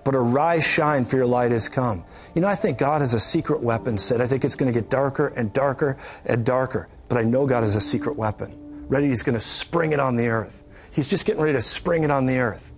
But 0.05 0.15
arise, 0.15 0.65
shine, 0.65 1.05
for 1.05 1.17
your 1.17 1.27
light 1.27 1.53
has 1.53 1.69
come. 1.69 2.05
You 2.35 2.41
know, 2.43 2.49
I 2.49 2.57
think 2.57 2.79
God 2.79 3.03
has 3.03 3.15
a 3.15 3.21
secret 3.21 3.61
weapon, 3.61 3.99
Sid. 3.99 4.21
I 4.21 4.27
think 4.27 4.45
it's 4.45 4.57
going 4.57 4.73
to 4.73 4.79
get 4.79 4.91
darker 4.91 5.29
and 5.29 5.53
darker 5.53 5.97
and 6.25 6.45
darker. 6.45 6.89
But 7.09 7.19
I 7.19 7.23
know 7.23 7.47
God 7.47 7.63
has 7.63 7.77
a 7.77 7.81
secret 7.81 8.17
weapon. 8.17 8.87
Ready, 8.89 9.09
He's 9.09 9.23
going 9.23 9.35
to 9.35 9.41
spring 9.41 9.93
it 9.93 10.01
on 10.01 10.17
the 10.17 10.29
earth. 10.29 10.63
He's 10.91 11.09
just 11.09 11.25
getting 11.25 11.41
ready 11.41 11.55
to 11.55 11.63
spring 11.63 12.03
it 12.03 12.11
on 12.11 12.27
the 12.27 12.39
earth. 12.39 12.73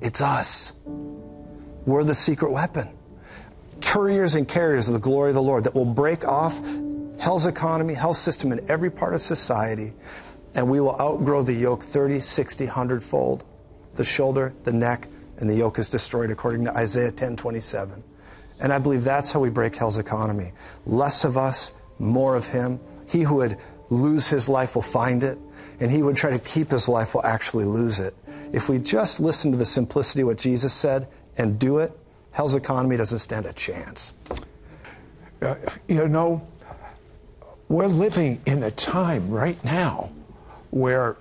It's 0.00 0.20
us. 0.20 0.72
We're 1.86 2.04
the 2.04 2.14
secret 2.14 2.52
weapon. 2.52 2.88
Couriers 3.82 4.34
and 4.34 4.46
carriers 4.46 4.88
of 4.88 4.94
the 4.94 5.00
glory 5.00 5.30
of 5.30 5.34
the 5.34 5.42
Lord 5.42 5.64
that 5.64 5.74
will 5.74 5.84
break 5.84 6.26
off 6.26 6.60
hell's 7.18 7.46
economy, 7.46 7.94
hell's 7.94 8.18
system 8.18 8.52
in 8.52 8.68
every 8.70 8.90
part 8.90 9.14
of 9.14 9.20
society, 9.20 9.92
and 10.54 10.68
we 10.68 10.80
will 10.80 10.98
outgrow 11.00 11.42
the 11.42 11.52
yoke 11.52 11.82
30, 11.82 12.20
60, 12.20 12.64
100 12.64 13.04
fold. 13.04 13.44
The 13.94 14.04
shoulder, 14.04 14.54
the 14.64 14.72
neck, 14.72 15.08
and 15.40 15.48
the 15.48 15.54
yoke 15.54 15.78
is 15.78 15.88
destroyed, 15.88 16.30
according 16.30 16.64
to 16.66 16.76
Isaiah 16.76 17.10
10 17.10 17.36
27. 17.36 18.04
And 18.60 18.72
I 18.72 18.78
believe 18.78 19.04
that's 19.04 19.32
how 19.32 19.40
we 19.40 19.48
break 19.48 19.74
hell's 19.74 19.98
economy. 19.98 20.52
Less 20.86 21.24
of 21.24 21.36
us, 21.36 21.72
more 21.98 22.36
of 22.36 22.46
him. 22.46 22.78
He 23.08 23.22
who 23.22 23.36
would 23.36 23.56
lose 23.88 24.28
his 24.28 24.48
life 24.48 24.74
will 24.74 24.82
find 24.82 25.24
it, 25.24 25.38
and 25.80 25.90
he 25.90 25.98
who 25.98 26.04
would 26.04 26.16
try 26.16 26.30
to 26.30 26.38
keep 26.38 26.70
his 26.70 26.88
life 26.88 27.14
will 27.14 27.24
actually 27.24 27.64
lose 27.64 27.98
it. 27.98 28.14
If 28.52 28.68
we 28.68 28.78
just 28.78 29.18
listen 29.18 29.50
to 29.52 29.56
the 29.56 29.66
simplicity 29.66 30.22
of 30.22 30.28
what 30.28 30.38
Jesus 30.38 30.72
said 30.72 31.08
and 31.38 31.58
do 31.58 31.78
it, 31.78 31.92
hell's 32.32 32.54
economy 32.54 32.96
doesn't 32.96 33.18
stand 33.18 33.46
a 33.46 33.52
chance. 33.52 34.14
Uh, 35.40 35.54
you 35.88 36.06
know, 36.06 36.46
we're 37.68 37.86
living 37.86 38.40
in 38.46 38.62
a 38.62 38.70
time 38.70 39.30
right 39.30 39.62
now 39.64 40.10
where 40.70 41.16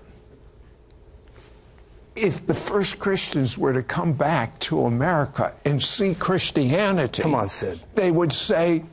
if 2.21 2.45
the 2.45 2.53
first 2.55 2.99
Christians 2.99 3.57
were 3.57 3.73
to 3.73 3.83
come 3.83 4.13
back 4.13 4.57
to 4.59 4.85
America 4.85 5.53
and 5.65 5.81
see 5.81 6.15
Christianity, 6.15 7.23
Come 7.23 7.35
on, 7.35 7.49
Sid. 7.49 7.79
they 7.95 8.11
would 8.11 8.31
say, 8.31 8.83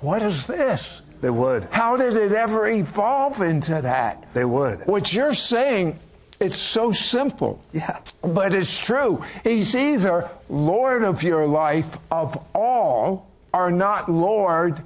What 0.00 0.22
is 0.22 0.46
this? 0.46 1.02
They 1.20 1.30
would. 1.30 1.64
How 1.70 1.96
did 1.96 2.16
it 2.16 2.32
ever 2.32 2.68
evolve 2.68 3.40
into 3.42 3.82
that? 3.82 4.32
They 4.32 4.46
would. 4.46 4.86
What 4.86 5.12
you're 5.12 5.34
saying, 5.34 5.98
it's 6.40 6.56
so 6.56 6.92
simple. 6.92 7.62
Yeah. 7.74 8.00
But 8.22 8.54
it's 8.54 8.84
true. 8.86 9.22
He's 9.44 9.76
either 9.76 10.30
Lord 10.48 11.02
of 11.04 11.22
your 11.22 11.46
life 11.46 11.98
of 12.10 12.42
all 12.54 13.30
or 13.52 13.70
not 13.70 14.10
Lord 14.10 14.82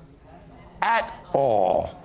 at 0.82 1.14
all. 1.32 1.96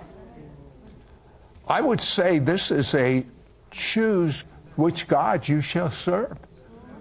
I 1.66 1.80
would 1.80 2.00
say 2.00 2.38
this 2.38 2.70
is 2.70 2.94
a 2.94 3.24
choose 3.72 4.44
which 4.76 5.08
God 5.08 5.48
you 5.48 5.60
shall 5.60 5.90
serve, 5.90 6.38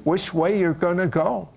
which 0.04 0.34
way 0.34 0.60
you're 0.60 0.74
going 0.74 0.98
to 0.98 1.08
go. 1.08 1.50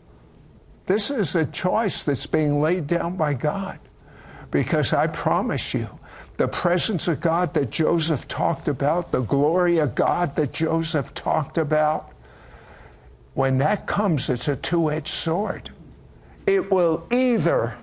This 0.86 1.10
is 1.10 1.34
a 1.34 1.46
choice 1.46 2.04
that's 2.04 2.26
being 2.26 2.60
laid 2.60 2.86
down 2.86 3.16
by 3.16 3.34
God. 3.34 3.78
Because 4.50 4.92
I 4.92 5.06
promise 5.06 5.72
you, 5.72 5.88
the 6.36 6.48
presence 6.48 7.08
of 7.08 7.20
God 7.20 7.54
that 7.54 7.70
Joseph 7.70 8.28
talked 8.28 8.68
about, 8.68 9.12
the 9.12 9.22
glory 9.22 9.78
of 9.78 9.94
God 9.94 10.36
that 10.36 10.52
Joseph 10.52 11.14
talked 11.14 11.56
about, 11.56 12.10
when 13.34 13.58
that 13.58 13.86
comes, 13.86 14.28
it's 14.28 14.48
a 14.48 14.56
two 14.56 14.90
edged 14.90 15.08
sword. 15.08 15.70
It 16.46 16.70
will 16.70 17.06
either 17.10 17.78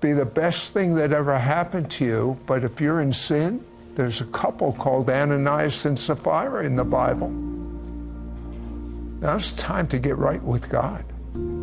be 0.00 0.12
the 0.12 0.26
best 0.26 0.72
thing 0.72 0.94
that 0.96 1.12
ever 1.12 1.38
happened 1.38 1.90
to 1.92 2.04
you, 2.04 2.40
but 2.46 2.64
if 2.64 2.80
you're 2.80 3.00
in 3.00 3.12
sin, 3.12 3.64
there's 3.98 4.20
a 4.20 4.26
couple 4.26 4.72
called 4.74 5.10
Ananias 5.10 5.84
and 5.84 5.98
Sapphira 5.98 6.64
in 6.64 6.76
the 6.76 6.84
Bible. 6.84 7.30
Now 9.20 9.34
it's 9.34 9.54
time 9.54 9.88
to 9.88 9.98
get 9.98 10.16
right 10.16 10.40
with 10.40 10.70
God. 10.70 11.04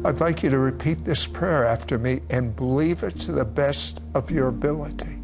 I'd 0.03 0.19
like 0.19 0.43
you 0.43 0.49
to 0.49 0.57
repeat 0.59 1.05
this 1.05 1.25
prayer 1.25 1.63
after 1.65 1.97
me 1.97 2.19
and 2.29 2.53
believe 2.53 3.03
it 3.03 3.11
to 3.21 3.31
the 3.31 3.45
best 3.45 4.01
of 4.15 4.29
your 4.31 4.49
ability. 4.49 5.15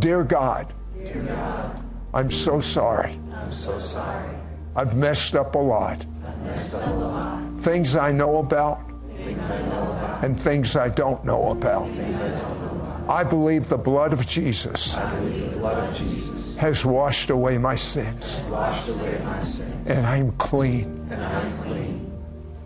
Dear 0.00 0.24
God, 0.24 0.72
Dear 0.96 1.22
God, 1.22 1.80
I'm 2.12 2.30
so 2.32 2.60
sorry. 2.60 3.16
I'm 3.32 3.46
so 3.48 3.78
sorry. 3.78 4.34
I've 4.74 4.96
messed 4.96 5.36
up 5.36 5.54
a 5.54 5.58
lot. 5.58 6.04
Messed 6.42 6.74
up 6.74 6.88
a 6.88 6.90
lot. 6.90 7.60
Things 7.60 7.94
I 7.94 8.10
know 8.10 8.38
about 8.38 8.80
Things 9.14 9.48
I 9.48 9.62
know 9.68 9.92
about, 9.92 10.24
and 10.24 10.40
things 10.40 10.74
I 10.74 10.88
don't 10.88 11.24
know 11.24 11.50
about. 11.50 11.88
things 11.90 12.18
I 12.20 12.30
don't 12.30 12.40
know 12.40 12.64
about. 12.64 12.67
I 13.08 13.24
believe 13.24 13.68
the 13.68 13.78
blood 13.78 14.12
of 14.12 14.26
Jesus 14.26 14.96
I 14.96 15.14
believe 15.16 15.50
the 15.52 15.58
blood 15.58 15.88
of 15.88 15.96
Jesus 15.96 16.56
has 16.58 16.84
washed 16.84 17.30
away 17.30 17.56
my 17.56 17.74
sins, 17.76 18.48
washed 18.50 18.88
away 18.88 19.18
my 19.24 19.40
sins, 19.42 19.88
and 19.88 20.06
I'm 20.06 20.32
clean. 20.32 21.06
and 21.10 21.22
I'm 21.24 21.58
clean. 21.62 22.10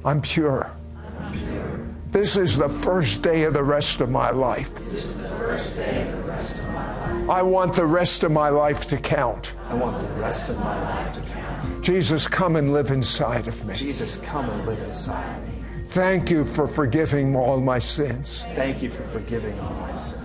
I'm 0.05 0.21
pure. 0.23 0.73
I'm 1.21 1.33
pure. 1.33 1.87
This 2.11 2.37
is 2.37 2.57
the 2.57 2.69
first 2.69 3.23
day 3.23 3.45
of 3.45 3.53
the 3.53 3.63
rest 3.63 4.01
of 4.01 4.11
my 4.11 4.31
life. 4.31 4.75
This 4.77 5.05
is 5.05 5.23
the 5.23 5.29
first 5.37 5.77
day 5.77 6.09
of 6.09 6.13
the 6.17 6.23
rest 6.23 6.63
of 6.63 6.69
my 6.73 7.13
life. 7.13 7.31
I 7.31 7.43
want 7.43 7.75
the 7.75 7.87
rest 7.87 8.25
of 8.25 8.33
my 8.33 8.49
life 8.49 8.87
to 8.89 8.97
count. 8.97 9.55
I 9.69 9.75
want 9.75 10.01
the 10.01 10.13
rest 10.15 10.49
of 10.49 10.59
my 10.59 10.81
life 10.83 11.15
to 11.15 11.21
count. 11.21 11.85
Jesus, 11.85 12.27
come 12.27 12.57
and 12.57 12.73
live 12.73 12.91
inside 12.91 13.47
of 13.47 13.65
me. 13.65 13.75
Jesus, 13.75 14.17
come 14.25 14.49
and 14.49 14.67
live 14.67 14.81
inside 14.81 15.41
me. 15.47 15.55
Thank 15.89 16.31
you 16.31 16.45
for 16.45 16.67
forgiving 16.67 17.37
all 17.37 17.61
my 17.61 17.79
sins. 17.79 18.47
Thank 18.55 18.83
you 18.83 18.89
for 18.89 19.03
forgiving 19.05 19.59
all 19.61 19.75
my 19.75 19.95
sins. 19.95 20.22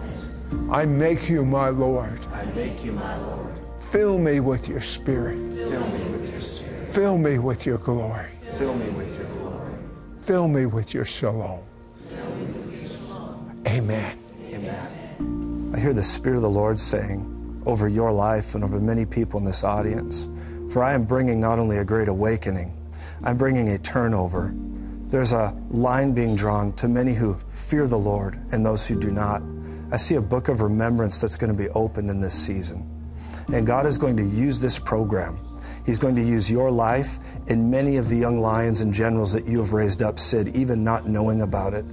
I 0.72 0.86
make 0.86 1.30
you 1.30 1.46
my 1.46 1.70
Lord. 1.70 2.20
I 2.34 2.46
make 2.56 2.84
you 2.84 2.92
my 2.94 3.18
Lord. 3.18 3.54
Fill 3.80 4.18
me 4.18 4.40
with 4.40 4.68
your 4.68 4.82
spirit. 4.82 5.38
Fill 5.56 5.88
me 5.88 6.04
with 6.12 6.32
your 6.32 6.42
spirit. 6.42 6.88
Fill 6.90 7.18
me 7.18 7.40
with 7.40 7.66
your 7.66 7.78
glory. 7.78 8.32
Fill 8.58 8.76
me 8.76 8.90
with 8.90 9.18
your 9.18 9.28
glory. 9.28 9.74
Fill 10.20 10.48
me 10.48 10.66
with 10.66 10.94
your 10.94 11.06
shalom. 11.06 11.60
Fill 12.08 12.36
me 12.36 12.46
with 12.46 12.82
your 12.82 13.08
shalom. 13.08 13.64
Amen. 13.68 14.18
Amen. 14.52 15.72
I 15.74 15.80
hear 15.80 15.94
the 15.94 16.04
Spirit 16.04 16.38
of 16.38 16.42
the 16.42 16.50
Lord 16.50 16.80
saying 16.80 17.62
over 17.66 17.88
your 17.88 18.12
life 18.12 18.56
and 18.56 18.64
over 18.64 18.80
many 18.80 19.06
people 19.06 19.40
in 19.40 19.46
this 19.46 19.64
audience, 19.64 20.28
for 20.72 20.84
I 20.84 20.94
am 20.94 21.04
bringing 21.04 21.40
not 21.40 21.60
only 21.60 21.78
a 21.78 21.86
great 21.86 22.08
awakening, 22.08 22.74
I'm 23.24 23.38
bringing 23.38 23.70
a 23.70 23.78
turnover. 23.78 24.54
There's 25.10 25.32
a 25.32 25.54
line 25.70 26.14
being 26.14 26.36
drawn 26.36 26.74
to 26.74 26.88
many 26.88 27.14
who 27.14 27.36
fear 27.54 27.88
the 27.88 27.98
Lord 27.98 28.40
and 28.52 28.66
those 28.66 28.86
who 28.86 29.00
do 29.00 29.12
not. 29.12 29.42
I 29.92 29.98
see 29.98 30.16
a 30.16 30.22
book 30.22 30.50
of 30.50 30.62
remembrance 30.62 31.20
that's 31.20 31.38
going 31.38 31.52
to 31.52 31.58
be 31.58 31.70
opened 31.70 32.10
in 32.10 32.20
this 32.20 32.36
season. 32.36 32.90
And 33.54 33.66
God 33.66 33.86
is 33.86 33.98
going 33.98 34.18
to 34.18 34.24
use 34.24 34.60
this 34.60 34.78
program. 34.78 35.40
He's 35.86 35.98
going 35.98 36.16
to 36.16 36.24
use 36.24 36.52
your 36.52 36.70
life 36.70 37.20
and 37.48 37.72
many 37.72 37.96
of 37.96 38.10
the 38.10 38.16
young 38.16 38.42
lions 38.42 38.82
and 38.82 38.94
generals 38.94 39.32
that 39.32 39.48
you 39.48 39.60
have 39.60 39.72
raised 39.72 40.02
up, 40.02 40.20
Sid, 40.20 40.54
even 40.56 40.84
not 40.84 41.08
knowing 41.08 41.42
about 41.42 41.74
it. 41.74 41.86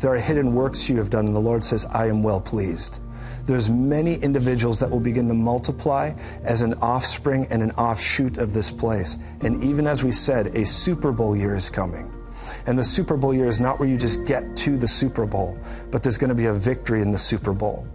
There 0.00 0.14
are 0.14 0.18
hidden 0.18 0.54
works 0.54 0.88
you 0.88 0.96
have 0.96 1.10
done, 1.10 1.26
and 1.26 1.36
the 1.36 1.40
Lord 1.40 1.62
says, 1.62 1.84
I 1.84 2.06
am 2.06 2.22
well 2.22 2.40
pleased. 2.40 3.00
There's 3.44 3.68
many 3.68 4.14
individuals 4.14 4.78
that 4.80 4.90
will 4.90 5.00
begin 5.00 5.28
to 5.28 5.34
multiply 5.34 6.14
as 6.44 6.62
an 6.62 6.74
offspring 6.74 7.46
and 7.50 7.62
an 7.62 7.72
offshoot 7.72 8.38
of 8.38 8.54
this 8.54 8.70
place. 8.70 9.18
And 9.42 9.62
even 9.62 9.86
as 9.86 10.02
we 10.02 10.12
said, 10.12 10.46
a 10.56 10.64
Super 10.64 11.12
Bowl 11.12 11.36
year 11.36 11.54
is 11.54 11.68
coming. 11.68 12.10
And 12.66 12.78
the 12.78 12.84
Super 12.84 13.16
Bowl 13.16 13.34
year 13.34 13.46
is 13.46 13.60
not 13.60 13.78
where 13.78 13.88
you 13.88 13.96
just 13.96 14.24
get 14.24 14.56
to 14.58 14.76
the 14.76 14.88
Super 14.88 15.26
Bowl, 15.26 15.58
but 15.90 16.02
there's 16.02 16.18
going 16.18 16.28
to 16.28 16.34
be 16.34 16.46
a 16.46 16.52
victory 16.52 17.02
in 17.02 17.10
the 17.10 17.18
Super 17.18 17.52
Bowl. 17.52 17.86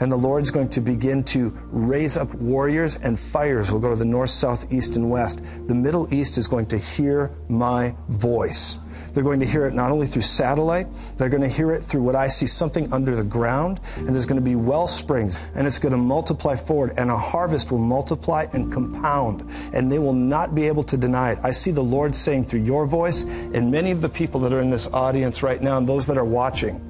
And 0.00 0.10
the 0.10 0.16
Lord's 0.16 0.50
going 0.50 0.68
to 0.70 0.80
begin 0.80 1.22
to 1.24 1.56
raise 1.70 2.16
up 2.16 2.32
warriors 2.34 2.96
and 2.96 3.18
fires 3.18 3.70
will 3.70 3.78
go 3.78 3.90
to 3.90 3.96
the 3.96 4.04
north, 4.04 4.30
south, 4.30 4.72
east, 4.72 4.96
and 4.96 5.10
west. 5.10 5.42
The 5.66 5.74
Middle 5.74 6.12
East 6.12 6.38
is 6.38 6.48
going 6.48 6.66
to 6.66 6.78
hear 6.78 7.30
my 7.48 7.94
voice. 8.08 8.78
They're 9.14 9.22
going 9.22 9.40
to 9.40 9.46
hear 9.46 9.66
it 9.66 9.74
not 9.74 9.90
only 9.92 10.06
through 10.08 10.22
satellite, 10.22 10.88
they're 11.16 11.28
going 11.28 11.42
to 11.42 11.48
hear 11.48 11.72
it 11.72 11.82
through 11.82 12.02
what 12.02 12.16
I 12.16 12.28
see 12.28 12.46
something 12.46 12.92
under 12.92 13.14
the 13.14 13.24
ground, 13.24 13.80
and 13.96 14.08
there's 14.08 14.26
going 14.26 14.40
to 14.40 14.44
be 14.44 14.56
well 14.56 14.88
springs, 14.88 15.38
and 15.54 15.66
it's 15.66 15.78
going 15.78 15.92
to 15.92 15.98
multiply 15.98 16.56
forward, 16.56 16.94
and 16.96 17.10
a 17.10 17.16
harvest 17.16 17.70
will 17.70 17.78
multiply 17.78 18.46
and 18.52 18.72
compound, 18.72 19.48
and 19.72 19.90
they 19.90 20.00
will 20.00 20.12
not 20.12 20.54
be 20.54 20.66
able 20.66 20.82
to 20.84 20.96
deny 20.96 21.30
it. 21.32 21.38
I 21.44 21.52
see 21.52 21.70
the 21.70 21.82
Lord 21.82 22.14
saying 22.14 22.44
through 22.46 22.62
your 22.62 22.86
voice, 22.86 23.22
and 23.22 23.70
many 23.70 23.92
of 23.92 24.00
the 24.00 24.08
people 24.08 24.40
that 24.40 24.52
are 24.52 24.60
in 24.60 24.70
this 24.70 24.88
audience 24.88 25.42
right 25.42 25.62
now, 25.62 25.78
and 25.78 25.88
those 25.88 26.06
that 26.08 26.18
are 26.18 26.24
watching, 26.24 26.80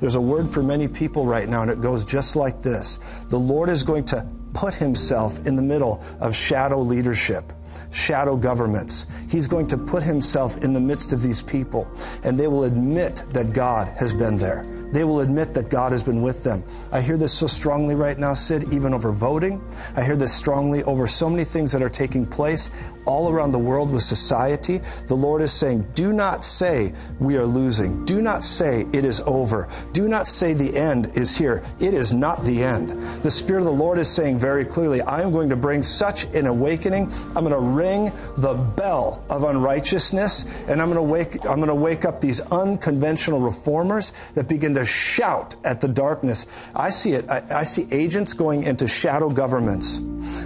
there's 0.00 0.14
a 0.14 0.20
word 0.20 0.48
for 0.48 0.62
many 0.62 0.88
people 0.88 1.26
right 1.26 1.48
now, 1.48 1.62
and 1.62 1.70
it 1.70 1.80
goes 1.80 2.04
just 2.04 2.34
like 2.34 2.62
this 2.62 2.98
The 3.28 3.38
Lord 3.38 3.68
is 3.68 3.82
going 3.82 4.04
to 4.06 4.26
put 4.54 4.74
himself 4.74 5.46
in 5.46 5.56
the 5.56 5.62
middle 5.62 6.02
of 6.20 6.34
shadow 6.34 6.80
leadership 6.80 7.52
shadow 7.94 8.36
governments. 8.36 9.06
He's 9.28 9.46
going 9.46 9.66
to 9.68 9.78
put 9.78 10.02
himself 10.02 10.58
in 10.64 10.72
the 10.72 10.80
midst 10.80 11.12
of 11.12 11.22
these 11.22 11.42
people, 11.42 11.90
and 12.24 12.38
they 12.38 12.48
will 12.48 12.64
admit 12.64 13.22
that 13.30 13.52
God 13.52 13.88
has 13.96 14.12
been 14.12 14.36
there. 14.36 14.64
They 14.92 15.02
will 15.02 15.20
admit 15.20 15.54
that 15.54 15.70
God 15.70 15.90
has 15.90 16.04
been 16.04 16.22
with 16.22 16.44
them. 16.44 16.62
I 16.92 17.00
hear 17.00 17.16
this 17.16 17.32
so 17.32 17.48
strongly 17.48 17.96
right 17.96 18.16
now, 18.16 18.34
Sid, 18.34 18.72
even 18.72 18.94
over 18.94 19.10
voting. 19.10 19.60
I 19.96 20.04
hear 20.04 20.14
this 20.14 20.32
strongly 20.32 20.84
over 20.84 21.08
so 21.08 21.28
many 21.28 21.42
things 21.42 21.72
that 21.72 21.82
are 21.82 21.88
taking 21.88 22.24
place 22.24 22.70
all 23.06 23.30
around 23.30 23.52
the 23.52 23.58
world 23.58 23.90
with 23.90 24.02
society. 24.02 24.80
The 25.06 25.14
Lord 25.14 25.42
is 25.42 25.52
saying, 25.52 25.86
Do 25.94 26.12
not 26.12 26.44
say 26.44 26.92
we 27.18 27.36
are 27.36 27.44
losing. 27.44 28.04
Do 28.04 28.22
not 28.22 28.44
say 28.44 28.86
it 28.92 29.04
is 29.04 29.20
over. 29.20 29.68
Do 29.92 30.08
not 30.08 30.28
say 30.28 30.52
the 30.52 30.76
end 30.76 31.10
is 31.14 31.36
here. 31.36 31.62
It 31.80 31.94
is 31.94 32.12
not 32.12 32.44
the 32.44 32.62
end. 32.62 32.90
The 33.22 33.30
Spirit 33.30 33.60
of 33.60 33.66
the 33.66 33.72
Lord 33.72 33.98
is 33.98 34.08
saying 34.08 34.38
very 34.38 34.64
clearly, 34.64 35.00
I 35.02 35.22
am 35.22 35.32
going 35.32 35.48
to 35.50 35.56
bring 35.56 35.82
such 35.82 36.24
an 36.34 36.46
awakening. 36.46 37.12
I'm 37.34 37.44
going 37.44 37.50
to 37.50 37.58
ring 37.58 38.12
the 38.38 38.54
bell 38.54 39.24
of 39.28 39.44
unrighteousness, 39.44 40.46
and 40.68 40.80
I'm 40.80 40.92
going 40.92 40.96
to 40.96 41.02
wake, 41.02 41.44
I'm 41.46 41.56
going 41.56 41.68
to 41.68 41.74
wake 41.74 42.04
up 42.04 42.20
these 42.20 42.40
unconventional 42.40 43.40
reformers 43.40 44.12
that 44.34 44.48
begin 44.48 44.74
to 44.74 44.84
shout 44.84 45.54
at 45.64 45.80
the 45.80 45.88
darkness. 45.88 46.46
I 46.74 46.90
see 46.90 47.12
it. 47.12 47.28
I, 47.28 47.60
I 47.60 47.62
see 47.64 47.86
agents 47.90 48.32
going 48.32 48.64
into 48.64 48.86
shadow 48.86 49.30
governments. 49.30 50.00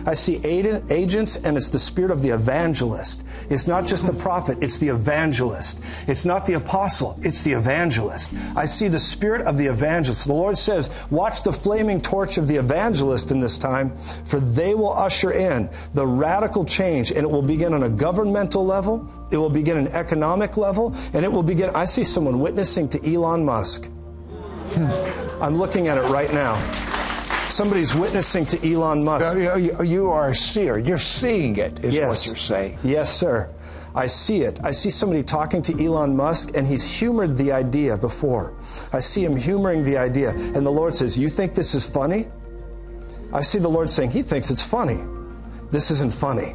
I 0.07 0.15
see 0.15 0.45
agents, 0.45 1.37
and 1.37 1.57
it's 1.57 1.69
the 1.69 1.79
spirit 1.79 2.11
of 2.11 2.23
the 2.23 2.31
evangelist. 2.49 3.25
It's 3.51 3.67
not 3.67 3.87
just 3.87 4.07
the 4.07 4.13
prophet, 4.13 4.59
it's 4.63 4.79
the 4.79 4.89
evangelist. 4.89 5.81
It's 6.07 6.25
not 6.25 6.47
the 6.47 6.55
apostle, 6.55 7.19
it's 7.23 7.43
the 7.43 7.53
evangelist. 7.53 8.33
I 8.57 8.65
see 8.65 8.89
the 8.89 8.99
spirit 8.99 9.43
of 9.43 9.59
the 9.59 9.67
evangelist. 9.67 10.27
The 10.27 10.33
Lord 10.33 10.57
says, 10.57 10.89
Watch 11.11 11.43
the 11.43 11.53
flaming 11.53 12.01
torch 12.01 12.39
of 12.39 12.49
the 12.49 12.57
evangelist 12.57 13.31
in 13.31 13.41
this 13.41 13.59
time, 13.59 13.93
for 14.25 14.41
they 14.41 14.75
will 14.75 14.93
usher 14.93 15.33
in 15.33 15.69
the 15.93 16.07
radical 16.07 16.65
change, 16.65 17.11
and 17.11 17.21
it 17.21 17.31
will 17.31 17.43
begin 17.43 17.75
on 17.75 17.83
a 17.83 17.89
governmental 17.89 18.65
level, 18.65 19.07
it 19.31 19.37
will 19.37 19.51
begin 19.51 19.77
an 19.77 19.89
economic 19.89 20.57
level, 20.57 20.95
and 21.13 21.25
it 21.25 21.31
will 21.31 21.43
begin. 21.43 21.71
I 21.75 21.85
see 21.85 22.05
someone 22.05 22.41
witnessing 22.41 22.89
to 22.91 23.15
Elon 23.15 23.45
Musk. 23.45 23.85
Hmm. 23.85 25.43
I'm 25.43 25.57
looking 25.57 25.89
at 25.89 25.99
it 25.99 26.09
right 26.09 26.33
now. 26.33 26.88
Somebody's 27.49 27.95
witnessing 27.95 28.47
to 28.47 28.73
Elon 28.73 29.05
Musk. 29.05 29.37
You 29.85 30.11
are 30.11 30.31
a 30.31 30.35
seer. 30.35 30.79
You're 30.79 30.99
seeing 30.99 31.57
it, 31.57 31.85
is 31.85 31.95
yes. 31.95 32.09
what 32.09 32.27
you're 32.27 32.37
saying. 32.37 32.79
Yes, 32.85 33.13
sir. 33.13 33.49
I 33.95 34.07
see 34.07 34.43
it. 34.43 34.61
I 34.63 34.71
see 34.71 34.91
somebody 34.91 35.23
talking 35.23 35.63
to 35.63 35.85
Elon 35.85 36.15
Musk, 36.17 36.57
and 36.57 36.67
he's 36.67 36.85
humored 36.85 37.37
the 37.37 37.51
idea 37.53 37.97
before. 37.97 38.55
I 38.93 39.01
see 39.01 39.25
him 39.25 39.35
humoring 39.35 39.83
the 39.83 39.97
idea. 39.97 40.31
And 40.31 40.65
the 40.65 40.71
Lord 40.71 40.95
says, 40.95 41.19
You 41.19 41.29
think 41.29 41.55
this 41.55 41.75
is 41.75 41.89
funny? 41.89 42.29
I 43.33 43.43
see 43.43 43.59
the 43.59 43.69
Lord 43.69 43.91
saying, 43.91 44.11
He 44.11 44.23
thinks 44.23 44.51
it's 44.51 44.63
funny. 44.63 45.01
This 45.71 45.91
isn't 45.91 46.15
funny. 46.15 46.55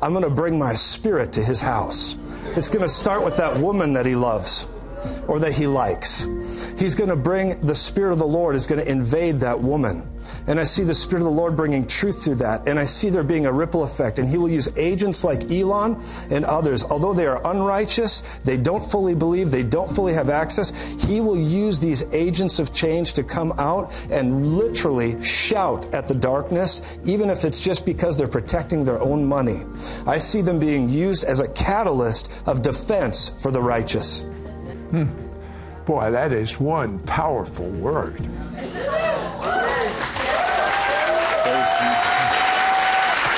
I'm 0.00 0.12
going 0.12 0.24
to 0.24 0.30
bring 0.30 0.58
my 0.58 0.74
spirit 0.74 1.32
to 1.32 1.42
his 1.42 1.60
house. 1.60 2.16
It's 2.56 2.68
going 2.68 2.82
to 2.82 2.88
start 2.88 3.24
with 3.24 3.36
that 3.38 3.56
woman 3.56 3.92
that 3.94 4.06
he 4.06 4.14
loves 4.14 4.66
or 5.26 5.38
that 5.40 5.52
he 5.52 5.66
likes. 5.66 6.26
He's 6.78 6.94
going 6.94 7.10
to 7.10 7.16
bring 7.16 7.58
the 7.60 7.74
Spirit 7.74 8.12
of 8.12 8.18
the 8.18 8.26
Lord 8.26 8.56
is 8.56 8.66
going 8.66 8.80
to 8.80 8.90
invade 8.90 9.40
that 9.40 9.58
woman. 9.58 10.08
And 10.48 10.58
I 10.58 10.64
see 10.64 10.82
the 10.82 10.94
Spirit 10.94 11.20
of 11.20 11.26
the 11.26 11.30
Lord 11.30 11.56
bringing 11.56 11.86
truth 11.86 12.24
through 12.24 12.36
that. 12.36 12.66
And 12.66 12.78
I 12.78 12.84
see 12.84 13.10
there 13.10 13.22
being 13.22 13.44
a 13.44 13.52
ripple 13.52 13.84
effect. 13.84 14.18
And 14.18 14.26
He 14.26 14.38
will 14.38 14.48
use 14.48 14.68
agents 14.76 15.22
like 15.22 15.50
Elon 15.50 16.02
and 16.30 16.44
others. 16.46 16.82
Although 16.84 17.12
they 17.12 17.26
are 17.26 17.40
unrighteous, 17.46 18.22
they 18.44 18.56
don't 18.56 18.82
fully 18.82 19.14
believe, 19.14 19.50
they 19.50 19.62
don't 19.62 19.94
fully 19.94 20.14
have 20.14 20.30
access, 20.30 20.70
He 21.04 21.20
will 21.20 21.36
use 21.36 21.78
these 21.80 22.02
agents 22.14 22.58
of 22.58 22.72
change 22.72 23.12
to 23.14 23.22
come 23.22 23.52
out 23.58 23.92
and 24.10 24.56
literally 24.56 25.22
shout 25.22 25.92
at 25.92 26.08
the 26.08 26.14
darkness, 26.14 26.80
even 27.04 27.28
if 27.28 27.44
it's 27.44 27.60
just 27.60 27.84
because 27.84 28.16
they're 28.16 28.26
protecting 28.26 28.84
their 28.84 29.00
own 29.02 29.24
money. 29.24 29.60
I 30.06 30.16
see 30.16 30.40
them 30.40 30.58
being 30.58 30.88
used 30.88 31.24
as 31.24 31.40
a 31.40 31.48
catalyst 31.48 32.32
of 32.46 32.62
defense 32.62 33.28
for 33.42 33.50
the 33.50 33.60
righteous. 33.60 34.22
Hmm. 34.90 35.04
Boy, 35.84 36.10
that 36.10 36.32
is 36.32 36.58
one 36.58 36.98
powerful 37.00 37.68
word. 37.70 38.20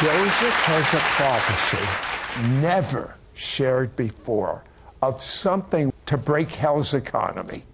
Joseph 0.00 0.54
has 0.64 0.94
a 0.94 0.98
prophecy 1.20 2.62
never 2.62 3.18
shared 3.34 3.94
before 3.96 4.64
of 5.02 5.20
something 5.20 5.92
to 6.06 6.16
break 6.16 6.50
hell's 6.50 6.94
economy. 6.94 7.64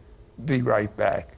Be 0.44 0.60
right 0.60 0.94
back. 0.96 1.36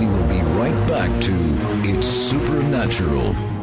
We 0.00 0.06
will 0.08 0.28
be 0.28 0.42
right 0.58 0.88
back 0.88 1.22
to 1.22 1.34
It's 1.88 2.08
Supernatural. 2.08 3.57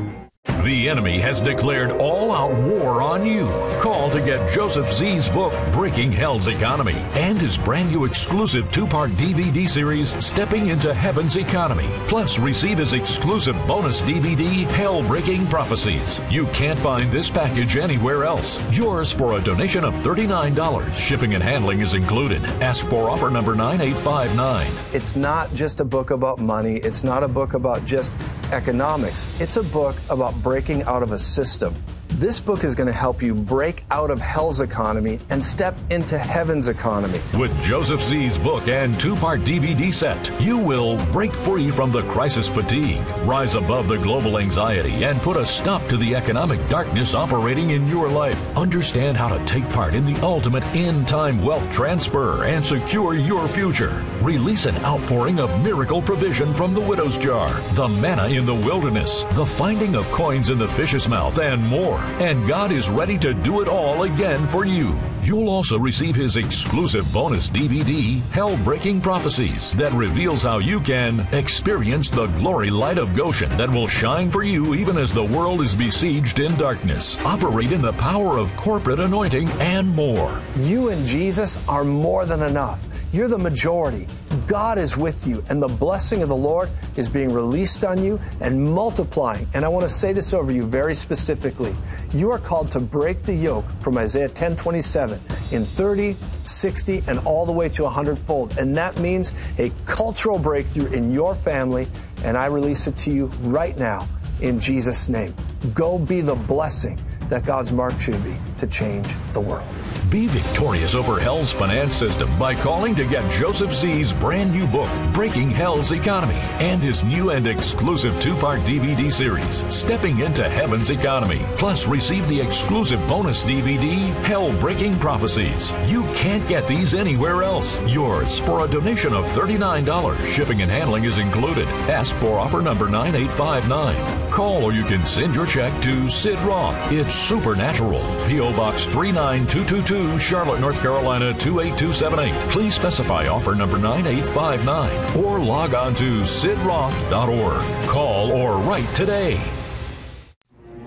The 0.65 0.89
enemy 0.89 1.19
has 1.19 1.43
declared 1.43 1.91
all 1.91 2.31
out 2.31 2.51
war 2.63 2.99
on 2.99 3.23
you. 3.23 3.45
Call 3.79 4.09
to 4.09 4.19
get 4.19 4.51
Joseph 4.51 4.91
Z's 4.91 5.29
book, 5.29 5.53
Breaking 5.71 6.11
Hell's 6.11 6.47
Economy, 6.47 6.95
and 7.13 7.39
his 7.39 7.55
brand 7.55 7.91
new 7.91 8.05
exclusive 8.05 8.71
two 8.71 8.87
part 8.87 9.11
DVD 9.11 9.69
series, 9.69 10.15
Stepping 10.25 10.69
into 10.69 10.91
Heaven's 10.91 11.37
Economy. 11.37 11.87
Plus, 12.07 12.39
receive 12.39 12.79
his 12.79 12.93
exclusive 12.93 13.55
bonus 13.67 14.01
DVD, 14.01 14.63
Hell 14.71 15.03
Breaking 15.03 15.45
Prophecies. 15.45 16.19
You 16.31 16.47
can't 16.47 16.79
find 16.79 17.11
this 17.11 17.29
package 17.29 17.77
anywhere 17.77 18.23
else. 18.23 18.59
Yours 18.75 19.11
for 19.11 19.37
a 19.37 19.43
donation 19.43 19.85
of 19.85 19.93
$39. 19.93 20.91
Shipping 20.95 21.35
and 21.35 21.43
handling 21.43 21.81
is 21.81 21.93
included. 21.93 22.43
Ask 22.63 22.89
for 22.89 23.07
offer 23.07 23.29
number 23.29 23.53
9859. 23.53 24.71
It's 24.93 25.15
not 25.15 25.53
just 25.53 25.79
a 25.79 25.85
book 25.85 26.09
about 26.09 26.39
money, 26.39 26.77
it's 26.77 27.03
not 27.03 27.21
a 27.21 27.27
book 27.27 27.53
about 27.53 27.85
just 27.85 28.11
economics, 28.51 29.27
it's 29.39 29.57
a 29.57 29.63
book 29.63 29.95
about 30.09 30.35
breaking 30.41 30.83
out 30.83 31.03
of 31.03 31.11
a 31.11 31.19
system. 31.19 31.73
This 32.17 32.39
book 32.39 32.63
is 32.63 32.75
going 32.75 32.87
to 32.87 32.93
help 32.93 33.21
you 33.21 33.35
break 33.35 33.83
out 33.91 34.09
of 34.09 34.19
hell's 34.21 34.61
economy 34.61 35.19
and 35.29 35.43
step 35.43 35.77
into 35.89 36.17
heaven's 36.17 36.69
economy. 36.69 37.19
With 37.37 37.61
Joseph 37.61 38.01
Z's 38.01 38.39
book 38.39 38.69
and 38.69 38.97
two 38.97 39.17
part 39.17 39.41
DVD 39.41 39.93
set, 39.93 40.31
you 40.39 40.57
will 40.57 41.03
break 41.11 41.33
free 41.33 41.71
from 41.71 41.91
the 41.91 42.03
crisis 42.03 42.47
fatigue, 42.47 43.05
rise 43.25 43.55
above 43.55 43.89
the 43.89 43.97
global 43.97 44.37
anxiety, 44.37 45.03
and 45.03 45.19
put 45.21 45.35
a 45.35 45.45
stop 45.45 45.85
to 45.89 45.97
the 45.97 46.15
economic 46.15 46.65
darkness 46.69 47.13
operating 47.13 47.71
in 47.71 47.85
your 47.89 48.07
life. 48.07 48.55
Understand 48.55 49.17
how 49.17 49.27
to 49.27 49.43
take 49.43 49.67
part 49.71 49.93
in 49.93 50.05
the 50.05 50.17
ultimate 50.21 50.63
end 50.67 51.09
time 51.09 51.43
wealth 51.43 51.69
transfer 51.69 52.45
and 52.45 52.65
secure 52.65 53.15
your 53.15 53.45
future. 53.45 54.05
Release 54.25 54.65
an 54.65 54.75
outpouring 54.83 55.39
of 55.39 55.63
miracle 55.63 56.01
provision 56.01 56.51
from 56.51 56.73
the 56.73 56.81
widow's 56.81 57.15
jar, 57.15 57.61
the 57.75 57.87
manna 57.87 58.27
in 58.27 58.43
the 58.43 58.55
wilderness, 58.55 59.23
the 59.33 59.45
finding 59.45 59.93
of 59.93 60.11
coins 60.11 60.49
in 60.49 60.57
the 60.57 60.67
fish's 60.67 61.07
mouth, 61.07 61.37
and 61.37 61.63
more 61.63 61.99
and 62.19 62.47
God 62.47 62.71
is 62.71 62.89
ready 62.89 63.19
to 63.19 63.35
do 63.35 63.61
it 63.61 63.67
all 63.67 64.01
again 64.01 64.47
for 64.47 64.65
you. 64.65 64.97
You'll 65.21 65.49
also 65.49 65.77
receive 65.77 66.15
his 66.15 66.37
exclusive 66.37 67.11
bonus 67.13 67.51
DVD, 67.51 68.19
Hell 68.31 68.57
Breaking 68.57 68.99
Prophecies, 68.99 69.73
that 69.73 69.93
reveals 69.93 70.41
how 70.41 70.57
you 70.57 70.79
can 70.79 71.19
experience 71.31 72.09
the 72.09 72.25
glory 72.27 72.71
light 72.71 72.97
of 72.97 73.13
Goshen 73.15 73.55
that 73.57 73.69
will 73.69 73.87
shine 73.87 74.31
for 74.31 74.41
you 74.41 74.73
even 74.73 74.97
as 74.97 75.11
the 75.11 75.23
world 75.23 75.61
is 75.61 75.75
besieged 75.75 76.39
in 76.39 76.55
darkness, 76.55 77.19
operate 77.19 77.71
in 77.71 77.81
the 77.83 77.93
power 77.93 78.39
of 78.39 78.55
corporate 78.55 78.99
anointing, 78.99 79.49
and 79.61 79.87
more. 79.95 80.41
You 80.57 80.89
and 80.89 81.05
Jesus 81.05 81.59
are 81.67 81.83
more 81.83 82.25
than 82.25 82.41
enough. 82.41 82.87
You're 83.15 83.29
the 83.29 83.37
majority. 83.37 84.09
God 84.45 84.77
is 84.77 84.97
with 84.97 85.25
you, 85.25 85.41
and 85.47 85.63
the 85.63 85.69
blessing 85.69 86.21
of 86.21 86.27
the 86.27 86.35
Lord 86.35 86.69
is 86.97 87.07
being 87.07 87.31
released 87.31 87.85
on 87.85 88.03
you 88.03 88.19
and 88.41 88.61
multiplying. 88.61 89.47
And 89.53 89.63
I 89.63 89.69
want 89.69 89.83
to 89.83 89.89
say 89.89 90.11
this 90.11 90.33
over 90.33 90.51
you 90.51 90.63
very 90.65 90.93
specifically. 90.93 91.73
You 92.11 92.29
are 92.31 92.39
called 92.39 92.69
to 92.71 92.81
break 92.81 93.23
the 93.23 93.33
yoke 93.33 93.63
from 93.79 93.97
Isaiah 93.97 94.27
10 94.27 94.57
27 94.57 95.21
in 95.53 95.63
30, 95.63 96.17
60, 96.43 97.03
and 97.07 97.19
all 97.19 97.45
the 97.45 97.53
way 97.53 97.69
to 97.69 97.83
100 97.83 98.19
fold. 98.19 98.57
And 98.57 98.75
that 98.75 98.99
means 98.99 99.31
a 99.59 99.71
cultural 99.85 100.37
breakthrough 100.37 100.91
in 100.91 101.13
your 101.13 101.35
family. 101.35 101.87
And 102.25 102.35
I 102.35 102.47
release 102.47 102.85
it 102.85 102.97
to 102.97 103.11
you 103.11 103.27
right 103.43 103.77
now 103.77 104.09
in 104.41 104.59
Jesus' 104.59 105.07
name. 105.07 105.33
Go 105.73 105.97
be 105.97 106.19
the 106.19 106.35
blessing 106.35 106.99
that 107.29 107.45
God's 107.45 107.71
marked 107.71 108.07
you 108.07 108.13
to 108.15 108.19
be 108.19 108.35
to 108.57 108.67
change 108.67 109.07
the 109.31 109.39
world. 109.39 109.65
Be 110.09 110.27
victorious 110.27 110.93
over 110.93 111.19
hell's 111.19 111.51
finance 111.51 111.95
system 111.95 112.37
by 112.37 112.53
calling 112.53 112.93
to 112.95 113.07
get 113.07 113.29
Joseph 113.31 113.73
Z's 113.73 114.13
brand 114.13 114.51
new 114.51 114.67
book, 114.67 114.89
Breaking 115.13 115.49
Hell's 115.49 115.91
Economy, 115.91 116.39
and 116.59 116.81
his 116.81 117.03
new 117.03 117.31
and 117.31 117.47
exclusive 117.47 118.19
two 118.19 118.35
part 118.35 118.59
DVD 118.61 119.11
series, 119.11 119.65
Stepping 119.73 120.19
into 120.19 120.47
Heaven's 120.47 120.91
Economy. 120.91 121.43
Plus, 121.57 121.87
receive 121.87 122.27
the 122.27 122.39
exclusive 122.39 122.99
bonus 123.07 123.43
DVD, 123.43 124.13
Hell 124.25 124.53
Breaking 124.59 124.97
Prophecies. 124.99 125.73
You 125.87 126.03
can't 126.13 126.47
get 126.47 126.67
these 126.67 126.93
anywhere 126.93 127.41
else. 127.41 127.81
Yours 127.83 128.37
for 128.37 128.63
a 128.63 128.67
donation 128.67 129.13
of 129.13 129.25
$39. 129.27 130.25
Shipping 130.25 130.61
and 130.61 130.71
handling 130.71 131.05
is 131.05 131.17
included. 131.17 131.67
Ask 131.89 132.13
for 132.15 132.37
offer 132.37 132.61
number 132.61 132.87
9859. 132.89 134.31
Call 134.31 134.63
or 134.63 134.71
you 134.71 134.83
can 134.83 135.05
send 135.05 135.35
your 135.35 135.47
check 135.47 135.81
to 135.81 136.09
Sid 136.09 136.39
Roth. 136.41 136.91
It's 136.91 137.15
Supernatural. 137.15 138.01
P.O. 138.27 138.55
Box 138.55 138.85
39222. 138.85 139.94
2, 139.95 140.19
Charlotte, 140.19 140.59
North 140.59 140.81
Carolina 140.81 141.33
28278. 141.35 142.33
Please 142.51 142.75
specify 142.75 143.27
offer 143.27 143.55
number 143.55 143.77
9859 143.77 145.23
or 145.23 145.39
log 145.39 145.73
on 145.73 145.95
to 145.95 146.21
sidroth.org. 146.21 147.87
Call 147.87 148.31
or 148.33 148.57
write 148.57 148.93
today. 148.93 149.39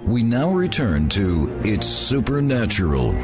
We 0.04 0.22
now 0.22 0.50
return 0.50 1.08
to 1.10 1.50
It's 1.64 1.86
Supernatural. 1.86 3.14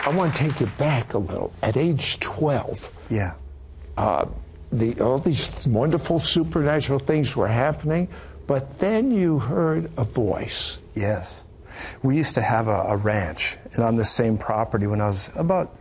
I 0.00 0.12
want 0.16 0.34
to 0.34 0.42
take 0.48 0.58
you 0.60 0.66
back 0.78 1.12
a 1.12 1.18
little. 1.18 1.52
At 1.62 1.76
age 1.76 2.18
12, 2.20 2.90
Yeah. 3.10 3.34
uh, 3.98 4.24
the, 4.72 4.98
all 5.02 5.18
these 5.18 5.68
wonderful 5.68 6.18
supernatural 6.18 6.98
things 6.98 7.36
were 7.36 7.48
happening, 7.48 8.08
but 8.48 8.78
then 8.78 9.12
you 9.12 9.38
heard 9.38 9.90
a 9.98 10.04
voice. 10.04 10.80
Yes. 10.96 11.44
We 12.02 12.16
used 12.16 12.34
to 12.34 12.40
have 12.40 12.66
a, 12.66 12.82
a 12.88 12.96
ranch, 12.96 13.56
and 13.74 13.84
on 13.84 13.94
the 13.94 14.04
same 14.04 14.36
property 14.36 14.88
when 14.88 15.00
I 15.00 15.06
was 15.06 15.30
about 15.36 15.76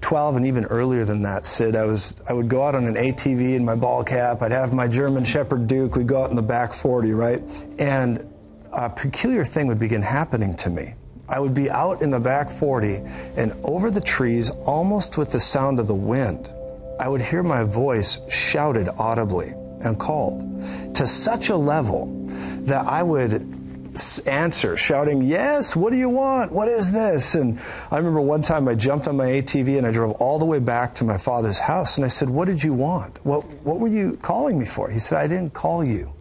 12 0.00 0.36
and 0.36 0.46
even 0.46 0.64
earlier 0.66 1.04
than 1.04 1.20
that, 1.22 1.44
Sid, 1.44 1.76
I 1.76 1.84
was 1.84 2.20
I 2.28 2.32
would 2.32 2.48
go 2.48 2.62
out 2.62 2.74
on 2.74 2.84
an 2.84 2.94
ATV 2.94 3.54
in 3.54 3.64
my 3.64 3.74
ball 3.74 4.02
cap. 4.02 4.40
I'd 4.40 4.52
have 4.52 4.72
my 4.72 4.88
German 4.88 5.24
Shepherd 5.24 5.66
Duke. 5.66 5.96
We'd 5.96 6.06
go 6.06 6.22
out 6.22 6.30
in 6.30 6.36
the 6.36 6.42
back 6.42 6.72
40, 6.72 7.12
right? 7.12 7.42
And 7.78 8.32
a 8.72 8.88
peculiar 8.88 9.44
thing 9.44 9.66
would 9.66 9.78
begin 9.78 10.00
happening 10.00 10.56
to 10.56 10.70
me. 10.70 10.94
I 11.28 11.40
would 11.40 11.54
be 11.54 11.70
out 11.70 12.02
in 12.02 12.10
the 12.10 12.20
back 12.20 12.50
40 12.50 12.96
and 13.36 13.52
over 13.64 13.90
the 13.90 14.00
trees, 14.00 14.50
almost 14.64 15.18
with 15.18 15.30
the 15.30 15.40
sound 15.40 15.80
of 15.80 15.86
the 15.88 15.94
wind, 15.94 16.52
I 17.00 17.08
would 17.08 17.20
hear 17.20 17.42
my 17.42 17.64
voice 17.64 18.20
shouted 18.28 18.88
audibly 18.98 19.54
and 19.84 19.98
called 19.98 20.42
to 20.94 21.06
such 21.06 21.48
a 21.48 21.56
level 21.56 22.06
that 22.64 22.86
I 22.86 23.02
would 23.02 23.32
answer 24.26 24.76
shouting, 24.76 25.22
Yes, 25.22 25.76
what 25.76 25.92
do 25.92 25.98
you 25.98 26.08
want? 26.08 26.52
What 26.52 26.68
is 26.68 26.92
this? 26.92 27.34
And 27.34 27.60
I 27.90 27.98
remember 27.98 28.20
one 28.20 28.42
time 28.42 28.68
I 28.68 28.74
jumped 28.74 29.06
on 29.06 29.16
my 29.16 29.26
ATV 29.26 29.78
and 29.78 29.86
I 29.86 29.92
drove 29.92 30.12
all 30.12 30.38
the 30.38 30.44
way 30.44 30.58
back 30.58 30.94
to 30.96 31.04
my 31.04 31.18
father's 31.18 31.58
house 31.58 31.96
and 31.96 32.04
I 32.04 32.08
said, 32.08 32.30
What 32.30 32.46
did 32.46 32.62
you 32.62 32.72
want? 32.72 33.24
What, 33.24 33.44
what 33.64 33.80
were 33.80 33.88
you 33.88 34.18
calling 34.22 34.58
me 34.58 34.66
for? 34.66 34.88
He 34.90 34.98
said, 34.98 35.18
I 35.18 35.26
didn't 35.26 35.52
call 35.52 35.84
you. 35.84 36.12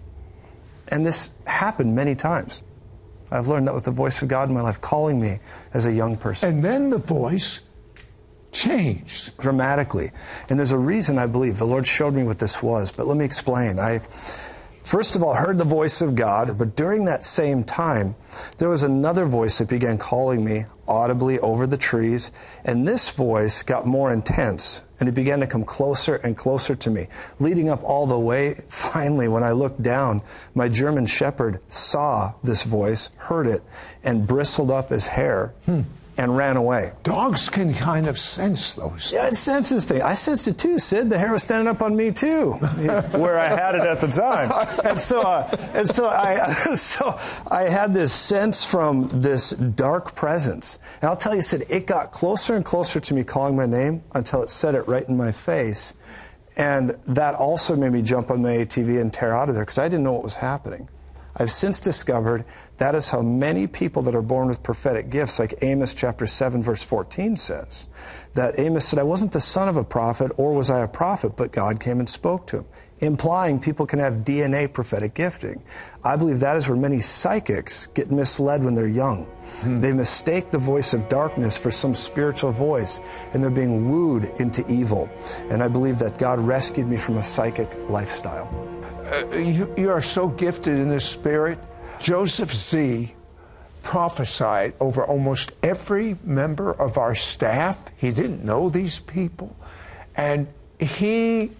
And 0.89 1.05
this 1.05 1.31
happened 1.45 1.95
many 1.95 2.15
times. 2.15 2.63
I've 3.31 3.47
learned 3.47 3.67
that 3.67 3.73
was 3.73 3.83
the 3.83 3.91
voice 3.91 4.21
of 4.21 4.27
God 4.27 4.49
in 4.49 4.55
my 4.55 4.61
life 4.61 4.81
calling 4.81 5.21
me 5.21 5.39
as 5.73 5.85
a 5.85 5.93
young 5.93 6.17
person 6.17 6.49
And 6.49 6.63
then 6.63 6.89
the 6.89 6.97
voice 6.97 7.61
changed. 8.51 9.37
dramatically. 9.39 10.11
And 10.49 10.59
there's 10.59 10.71
a 10.71 10.77
reason 10.77 11.17
I 11.17 11.27
believe. 11.27 11.57
The 11.57 11.65
Lord 11.65 11.87
showed 11.87 12.13
me 12.13 12.23
what 12.23 12.39
this 12.39 12.61
was, 12.61 12.91
but 12.91 13.07
let 13.07 13.17
me 13.17 13.25
explain. 13.25 13.79
I 13.79 14.01
first 14.83 15.15
of 15.15 15.23
all 15.23 15.33
heard 15.33 15.57
the 15.57 15.63
voice 15.65 16.01
of 16.01 16.15
God, 16.15 16.57
but 16.57 16.75
during 16.75 17.05
that 17.05 17.23
same 17.23 17.63
time, 17.63 18.15
there 18.57 18.69
was 18.69 18.83
another 18.83 19.25
voice 19.25 19.57
that 19.59 19.69
began 19.69 19.97
calling 19.97 20.43
me 20.43 20.65
audibly 20.87 21.39
over 21.39 21.65
the 21.65 21.77
trees, 21.77 22.31
and 22.65 22.87
this 22.87 23.11
voice 23.11 23.63
got 23.63 23.85
more 23.85 24.11
intense 24.11 24.81
and 24.99 25.09
it 25.09 25.13
began 25.13 25.39
to 25.39 25.47
come 25.47 25.63
closer 25.63 26.17
and 26.17 26.37
closer 26.37 26.75
to 26.75 26.91
me, 26.91 27.07
leading 27.39 27.69
up 27.69 27.83
all 27.83 28.05
the 28.05 28.17
way. 28.17 28.53
Finally, 28.69 29.27
when 29.27 29.43
I 29.43 29.51
looked 29.51 29.81
down, 29.81 30.21
my 30.53 30.69
German 30.69 31.07
shepherd 31.07 31.59
saw 31.69 32.33
this 32.43 32.63
voice, 32.63 33.09
heard 33.17 33.47
it, 33.47 33.63
and 34.03 34.27
bristled 34.27 34.69
up 34.69 34.91
his 34.91 35.07
hair 35.07 35.53
hmm. 35.65 35.81
And 36.17 36.35
ran 36.35 36.57
away. 36.57 36.91
Dogs 37.03 37.49
can 37.49 37.73
kind 37.73 38.07
of 38.07 38.19
sense 38.19 38.73
those. 38.73 39.13
Yeah, 39.13 39.27
it 39.27 39.35
senses 39.35 39.85
things. 39.85 40.01
I 40.01 40.13
sensed 40.13 40.47
it 40.47 40.57
too, 40.57 40.77
Sid. 40.79 41.09
The 41.09 41.17
hair 41.17 41.31
was 41.31 41.43
standing 41.43 41.67
up 41.67 41.81
on 41.81 41.95
me 41.95 42.11
too, 42.11 42.51
where 43.11 43.39
I 43.39 43.47
had 43.47 43.75
it 43.75 43.81
at 43.81 44.01
the 44.01 44.07
time. 44.07 44.51
And 44.83 44.99
so, 44.99 45.21
uh, 45.21 45.49
and 45.73 45.87
so 45.87 46.07
I, 46.07 46.53
so 46.75 47.19
I 47.49 47.63
had 47.63 47.93
this 47.93 48.13
sense 48.13 48.65
from 48.65 49.09
this 49.21 49.51
dark 49.51 50.15
presence. 50.15 50.79
And 51.01 51.09
I'll 51.09 51.17
tell 51.17 51.35
you, 51.35 51.41
Sid, 51.41 51.65
it 51.69 51.87
got 51.87 52.11
closer 52.11 52.55
and 52.55 52.65
closer 52.65 52.99
to 52.99 53.13
me, 53.13 53.23
calling 53.23 53.55
my 53.55 53.65
name 53.65 54.03
until 54.13 54.43
it 54.43 54.49
said 54.49 54.75
it 54.75 54.87
right 54.87 55.07
in 55.07 55.17
my 55.17 55.31
face. 55.31 55.93
And 56.57 56.97
that 57.07 57.35
also 57.35 57.75
made 57.75 57.93
me 57.93 58.01
jump 58.01 58.29
on 58.29 58.41
my 58.41 58.49
ATV 58.49 58.99
and 58.99 59.13
tear 59.13 59.35
out 59.35 59.49
of 59.49 59.55
there 59.55 59.63
because 59.63 59.77
I 59.77 59.87
didn't 59.87 60.03
know 60.03 60.13
what 60.13 60.23
was 60.23 60.33
happening. 60.33 60.89
I've 61.35 61.51
since 61.51 61.79
discovered 61.79 62.45
that 62.77 62.95
is 62.95 63.09
how 63.09 63.21
many 63.21 63.67
people 63.67 64.01
that 64.03 64.15
are 64.15 64.21
born 64.21 64.47
with 64.47 64.63
prophetic 64.63 65.09
gifts, 65.09 65.39
like 65.39 65.55
Amos 65.61 65.93
chapter 65.93 66.27
7, 66.27 66.63
verse 66.63 66.83
14 66.83 67.35
says, 67.35 67.87
that 68.33 68.59
Amos 68.59 68.87
said, 68.87 68.99
I 68.99 69.03
wasn't 69.03 69.31
the 69.31 69.41
son 69.41 69.67
of 69.67 69.77
a 69.77 69.83
prophet, 69.83 70.31
or 70.37 70.53
was 70.53 70.69
I 70.69 70.81
a 70.81 70.87
prophet, 70.87 71.35
but 71.35 71.51
God 71.51 71.79
came 71.79 71.99
and 71.99 72.09
spoke 72.09 72.47
to 72.47 72.57
him, 72.57 72.65
implying 72.99 73.59
people 73.59 73.85
can 73.85 73.99
have 73.99 74.25
DNA 74.25 74.71
prophetic 74.71 75.13
gifting. 75.13 75.61
I 76.03 76.15
believe 76.15 76.39
that 76.39 76.57
is 76.57 76.67
where 76.67 76.77
many 76.77 76.99
psychics 76.99 77.87
get 77.87 78.11
misled 78.11 78.63
when 78.63 78.73
they're 78.73 78.87
young. 78.87 79.25
Hmm. 79.61 79.81
They 79.81 79.93
mistake 79.93 80.51
the 80.51 80.59
voice 80.59 80.93
of 80.93 81.09
darkness 81.09 81.57
for 81.57 81.71
some 81.71 81.95
spiritual 81.95 82.51
voice, 82.51 82.99
and 83.33 83.43
they're 83.43 83.49
being 83.49 83.89
wooed 83.89 84.25
into 84.39 84.65
evil. 84.71 85.09
And 85.49 85.61
I 85.63 85.67
believe 85.67 85.97
that 85.99 86.17
God 86.17 86.39
rescued 86.39 86.87
me 86.87 86.97
from 86.97 87.17
a 87.17 87.23
psychic 87.23 87.69
lifestyle. 87.89 88.49
You, 89.11 89.73
you 89.77 89.89
are 89.89 90.01
so 90.01 90.29
gifted 90.29 90.79
in 90.79 90.89
the 90.89 90.99
spirit. 90.99 91.59
Joseph 91.99 92.53
Z 92.53 93.13
prophesied 93.83 94.73
over 94.79 95.03
almost 95.03 95.53
every 95.63 96.17
member 96.23 96.71
of 96.71 96.97
our 96.97 97.15
staff. 97.15 97.89
He 97.97 98.11
didn't 98.11 98.43
know 98.43 98.69
these 98.69 98.99
people. 98.99 99.55
And 100.15 100.47
he 100.79 101.51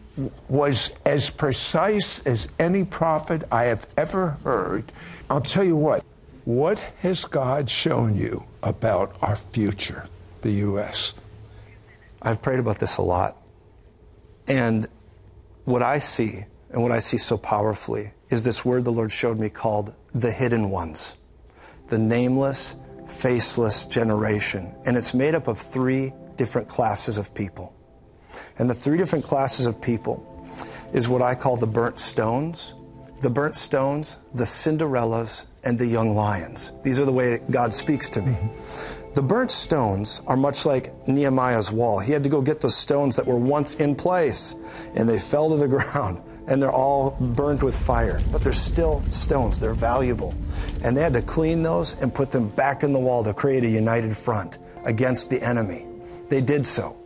was 0.48 0.98
as 1.06 1.30
precise 1.30 2.26
as 2.26 2.48
any 2.60 2.84
prophet 2.84 3.44
I 3.52 3.66
have 3.66 3.88
ever 3.98 4.38
heard. 4.44 4.92
I'll 5.30 5.42
tell 5.42 5.64
you 5.64 5.76
what, 5.76 6.04
what 6.46 6.80
has 7.00 7.26
God 7.26 7.70
shown 7.70 8.16
you 8.16 8.44
about 8.64 9.16
our 9.22 9.36
future, 9.36 10.08
the 10.42 10.52
U.S.? 10.52 11.16
I've 12.22 12.42
prayed 12.42 12.60
about 12.60 12.80
this 12.80 12.98
a 12.98 13.02
lot. 13.02 13.38
And 14.48 14.88
what 15.66 15.82
I 15.82 16.00
see, 16.00 16.46
and 16.74 16.82
what 16.82 16.92
I 16.92 17.00
see 17.00 17.18
so 17.18 17.38
powerfully, 17.38 18.12
is 18.30 18.44
this 18.44 18.64
word 18.64 18.86
the 18.86 18.92
Lord 18.92 19.12
showed 19.12 19.40
me 19.40 19.50
called 19.50 19.94
the 20.14 20.32
hidden 20.32 20.70
ones, 20.70 21.16
the 21.90 21.98
nameless, 21.98 22.76
faceless 23.08 23.86
generation. 23.86 24.74
And 24.86 24.96
it's 24.96 25.14
made 25.14 25.36
up 25.36 25.48
of 25.48 25.60
three 25.60 26.14
different 26.38 26.68
classes 26.68 27.18
of 27.18 27.34
people. 27.34 27.76
And 28.58 28.70
the 28.70 28.74
three 28.74 28.98
different 28.98 29.26
classes 29.26 29.66
of 29.66 29.82
people 29.82 30.28
is 30.94 31.10
what 31.10 31.22
I 31.22 31.36
call 31.36 31.58
the 31.58 31.68
burnt 31.68 32.00
stones, 32.00 32.74
the 33.22 33.30
burnt 33.30 33.56
stones, 33.56 34.18
the 34.34 34.46
Cinderellas, 34.46 35.46
and 35.64 35.78
the 35.78 35.86
young 35.86 36.16
lions. 36.16 36.74
These 36.84 37.00
are 37.00 37.06
the 37.06 37.12
way 37.12 37.40
God 37.52 37.74
speaks 37.74 38.10
to 38.10 38.22
me. 38.22 38.32
Mm-hmm. 38.32 39.14
The 39.14 39.22
burnt 39.22 39.52
stones 39.52 40.22
are 40.26 40.38
much 40.38 40.66
like 40.66 41.08
Nehemiah's 41.08 41.72
wall. 41.72 42.00
He 42.00 42.14
had 42.14 42.24
to 42.24 42.30
go 42.30 42.42
get 42.42 42.62
the 42.62 42.72
stones 42.72 43.16
that 43.18 43.28
were 43.28 43.36
once 43.36 43.76
in 43.76 43.94
place, 43.94 44.56
and 44.96 45.08
they 45.08 45.20
fell 45.20 45.50
to 45.50 45.58
the 45.58 45.68
ground, 45.76 46.22
and 46.48 46.62
they're 46.62 46.72
all 46.72 47.18
burned 47.20 47.64
with 47.64 47.76
fire. 47.76 48.20
But 48.32 48.44
they're 48.44 48.54
still 48.54 49.02
stones, 49.04 49.60
they're 49.60 49.74
valuable. 49.74 50.34
And 50.84 50.96
they 50.96 51.02
had 51.02 51.14
to 51.14 51.22
clean 51.22 51.64
those 51.64 52.00
and 52.02 52.14
put 52.14 52.32
them 52.32 52.50
back 52.50 52.84
in 52.84 52.94
the 52.94 53.00
wall 53.00 53.24
to 53.24 53.34
create 53.34 53.64
a 53.64 53.70
united 53.70 54.16
front 54.16 54.58
against 54.86 55.30
the 55.30 55.42
enemy. 55.42 55.86
They 56.30 56.42
did 56.42 56.66
so. 56.66 57.01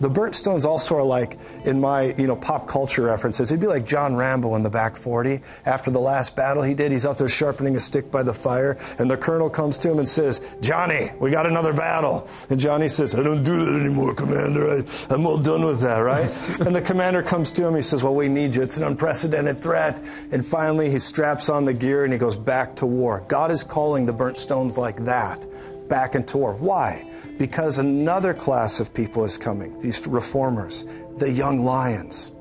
The 0.00 0.10
burnt 0.10 0.34
stones 0.34 0.64
also 0.64 0.96
are 0.96 1.02
like, 1.02 1.38
in 1.64 1.80
my 1.80 2.14
you 2.14 2.26
know 2.26 2.36
pop 2.36 2.68
culture 2.68 3.02
references, 3.02 3.50
it'd 3.50 3.60
be 3.60 3.66
like 3.66 3.86
John 3.86 4.14
Rambo 4.14 4.54
in 4.54 4.62
the 4.62 4.70
back 4.70 4.96
40. 4.96 5.40
After 5.64 5.90
the 5.90 6.00
last 6.00 6.36
battle 6.36 6.62
he 6.62 6.74
did, 6.74 6.92
he's 6.92 7.06
out 7.06 7.18
there 7.18 7.28
sharpening 7.28 7.76
a 7.76 7.80
stick 7.80 8.10
by 8.10 8.22
the 8.22 8.34
fire, 8.34 8.76
and 8.98 9.10
the 9.10 9.16
colonel 9.16 9.48
comes 9.48 9.78
to 9.78 9.90
him 9.90 9.98
and 9.98 10.08
says, 10.08 10.40
Johnny, 10.60 11.10
we 11.18 11.30
got 11.30 11.46
another 11.46 11.72
battle. 11.72 12.28
And 12.50 12.60
Johnny 12.60 12.88
says, 12.88 13.14
I 13.14 13.22
don't 13.22 13.42
do 13.42 13.56
that 13.56 13.80
anymore, 13.80 14.14
Commander. 14.14 14.70
I, 14.70 14.84
I'm 15.14 15.24
all 15.26 15.38
done 15.38 15.64
with 15.64 15.80
that, 15.80 15.98
right? 16.00 16.30
and 16.60 16.74
the 16.74 16.82
commander 16.82 17.22
comes 17.22 17.50
to 17.52 17.66
him, 17.66 17.74
he 17.74 17.82
says, 17.82 18.02
Well, 18.02 18.14
we 18.14 18.28
need 18.28 18.54
you. 18.54 18.62
It's 18.62 18.76
an 18.76 18.84
unprecedented 18.84 19.58
threat. 19.58 20.02
And 20.30 20.44
finally 20.44 20.90
he 20.90 20.98
straps 20.98 21.48
on 21.48 21.64
the 21.64 21.74
gear 21.74 22.04
and 22.04 22.12
he 22.12 22.18
goes 22.18 22.36
back 22.36 22.76
to 22.76 22.86
war. 22.86 23.24
God 23.28 23.50
is 23.50 23.62
calling 23.62 24.06
the 24.06 24.12
burnt 24.12 24.36
stones 24.36 24.76
like 24.76 25.04
that 25.04 25.44
back 25.88 26.14
into 26.14 26.38
war. 26.38 26.54
Why? 26.54 27.10
Because 27.38 27.78
another 27.78 28.34
class 28.34 28.80
of 28.80 28.92
people 28.92 29.24
is 29.24 29.38
coming, 29.38 29.78
these 29.78 30.06
reformers, 30.06 30.84
the 31.18 31.30
young 31.30 31.64
lions. 31.64 32.32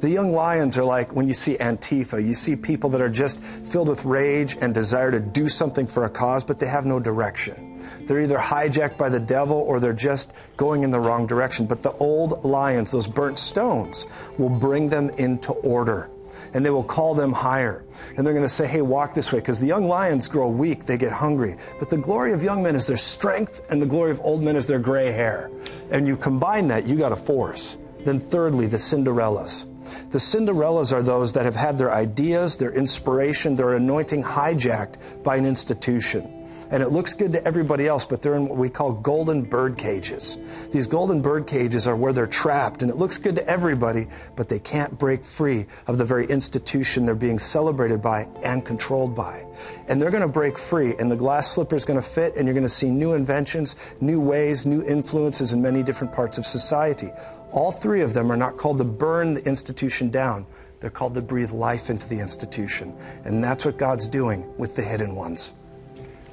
The 0.00 0.08
young 0.10 0.32
lions 0.32 0.78
are 0.78 0.84
like 0.84 1.14
when 1.14 1.28
you 1.28 1.34
see 1.34 1.56
Antifa, 1.56 2.24
you 2.24 2.34
see 2.34 2.56
people 2.56 2.88
that 2.90 3.00
are 3.00 3.10
just 3.10 3.42
filled 3.42 3.88
with 3.88 4.04
rage 4.04 4.56
and 4.60 4.72
desire 4.72 5.10
to 5.10 5.20
do 5.20 5.48
something 5.48 5.86
for 5.86 6.04
a 6.04 6.10
cause, 6.10 6.44
but 6.44 6.58
they 6.58 6.66
have 6.66 6.86
no 6.86 6.98
direction. 7.00 7.82
They're 8.06 8.20
either 8.20 8.38
hijacked 8.38 8.96
by 8.96 9.08
the 9.08 9.20
devil 9.20 9.56
or 9.56 9.80
they're 9.80 9.92
just 9.92 10.32
going 10.56 10.82
in 10.82 10.90
the 10.90 11.00
wrong 11.00 11.26
direction. 11.26 11.66
But 11.66 11.82
the 11.82 11.92
old 11.92 12.44
lions, 12.44 12.90
those 12.90 13.08
burnt 13.08 13.38
stones, 13.38 14.06
will 14.38 14.48
bring 14.48 14.88
them 14.88 15.10
into 15.10 15.52
order 15.52 16.10
and 16.56 16.64
they 16.64 16.70
will 16.70 16.82
call 16.82 17.14
them 17.14 17.34
higher. 17.34 17.84
And 18.16 18.26
they're 18.26 18.32
going 18.32 18.42
to 18.42 18.48
say, 18.48 18.66
hey, 18.66 18.80
walk 18.80 19.12
this 19.12 19.30
way. 19.30 19.40
Because 19.40 19.60
the 19.60 19.66
young 19.66 19.84
lions 19.84 20.26
grow 20.26 20.48
weak, 20.48 20.86
they 20.86 20.96
get 20.96 21.12
hungry. 21.12 21.54
But 21.78 21.90
the 21.90 21.98
glory 21.98 22.32
of 22.32 22.42
young 22.42 22.62
men 22.62 22.74
is 22.74 22.86
their 22.86 22.96
strength, 22.96 23.60
and 23.68 23.80
the 23.80 23.86
glory 23.86 24.10
of 24.10 24.22
old 24.22 24.42
men 24.42 24.56
is 24.56 24.66
their 24.66 24.78
gray 24.78 25.12
hair. 25.12 25.50
And 25.90 26.06
you 26.06 26.16
combine 26.16 26.66
that, 26.68 26.86
you 26.86 26.96
got 26.96 27.12
a 27.12 27.16
force. 27.16 27.76
Then, 28.00 28.18
thirdly, 28.18 28.66
the 28.66 28.78
Cinderellas. 28.78 29.66
The 30.10 30.18
Cinderellas 30.18 30.94
are 30.94 31.02
those 31.02 31.30
that 31.34 31.44
have 31.44 31.54
had 31.54 31.76
their 31.76 31.92
ideas, 31.92 32.56
their 32.56 32.72
inspiration, 32.72 33.54
their 33.54 33.74
anointing 33.74 34.22
hijacked 34.22 35.22
by 35.22 35.36
an 35.36 35.44
institution. 35.44 36.35
And 36.70 36.82
it 36.82 36.88
looks 36.88 37.14
good 37.14 37.32
to 37.32 37.44
everybody 37.44 37.86
else, 37.86 38.04
but 38.04 38.20
they're 38.20 38.34
in 38.34 38.48
what 38.48 38.58
we 38.58 38.68
call 38.68 38.92
golden 38.92 39.42
bird 39.42 39.78
cages. 39.78 40.38
These 40.72 40.86
golden 40.86 41.22
bird 41.22 41.46
cages 41.46 41.86
are 41.86 41.96
where 41.96 42.12
they're 42.12 42.26
trapped, 42.26 42.82
and 42.82 42.90
it 42.90 42.96
looks 42.96 43.18
good 43.18 43.36
to 43.36 43.48
everybody, 43.48 44.06
but 44.34 44.48
they 44.48 44.58
can't 44.58 44.98
break 44.98 45.24
free 45.24 45.66
of 45.86 45.98
the 45.98 46.04
very 46.04 46.26
institution 46.26 47.06
they're 47.06 47.14
being 47.14 47.38
celebrated 47.38 48.02
by 48.02 48.28
and 48.42 48.64
controlled 48.64 49.14
by. 49.14 49.44
And 49.88 50.00
they're 50.00 50.10
going 50.10 50.22
to 50.22 50.28
break 50.28 50.58
free, 50.58 50.94
and 50.98 51.10
the 51.10 51.16
glass 51.16 51.50
slipper 51.52 51.76
is 51.76 51.84
going 51.84 52.00
to 52.00 52.06
fit, 52.06 52.36
and 52.36 52.46
you're 52.46 52.54
going 52.54 52.62
to 52.62 52.68
see 52.68 52.90
new 52.90 53.14
inventions, 53.14 53.76
new 54.00 54.20
ways, 54.20 54.66
new 54.66 54.82
influences 54.84 55.52
in 55.52 55.62
many 55.62 55.82
different 55.82 56.12
parts 56.12 56.38
of 56.38 56.46
society. 56.46 57.10
All 57.52 57.72
three 57.72 58.02
of 58.02 58.12
them 58.12 58.30
are 58.30 58.36
not 58.36 58.56
called 58.56 58.78
to 58.78 58.84
burn 58.84 59.34
the 59.34 59.42
institution 59.44 60.10
down. 60.10 60.46
They're 60.80 60.90
called 60.90 61.14
to 61.14 61.22
breathe 61.22 61.52
life 61.52 61.88
into 61.88 62.06
the 62.08 62.18
institution. 62.18 62.94
And 63.24 63.42
that's 63.42 63.64
what 63.64 63.78
God's 63.78 64.08
doing 64.08 64.46
with 64.58 64.74
the 64.76 64.82
hidden 64.82 65.14
ones. 65.14 65.52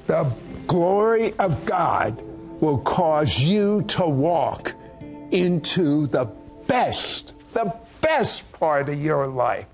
The 0.06 0.30
glory 0.66 1.32
of 1.38 1.64
God 1.66 2.22
will 2.60 2.78
cause 2.78 3.38
you 3.38 3.82
to 3.88 4.06
walk 4.06 4.72
into 5.30 6.06
the 6.06 6.26
best, 6.66 7.34
the 7.52 7.74
best 8.00 8.50
part 8.52 8.88
of 8.88 9.00
your 9.00 9.26
life. 9.26 9.66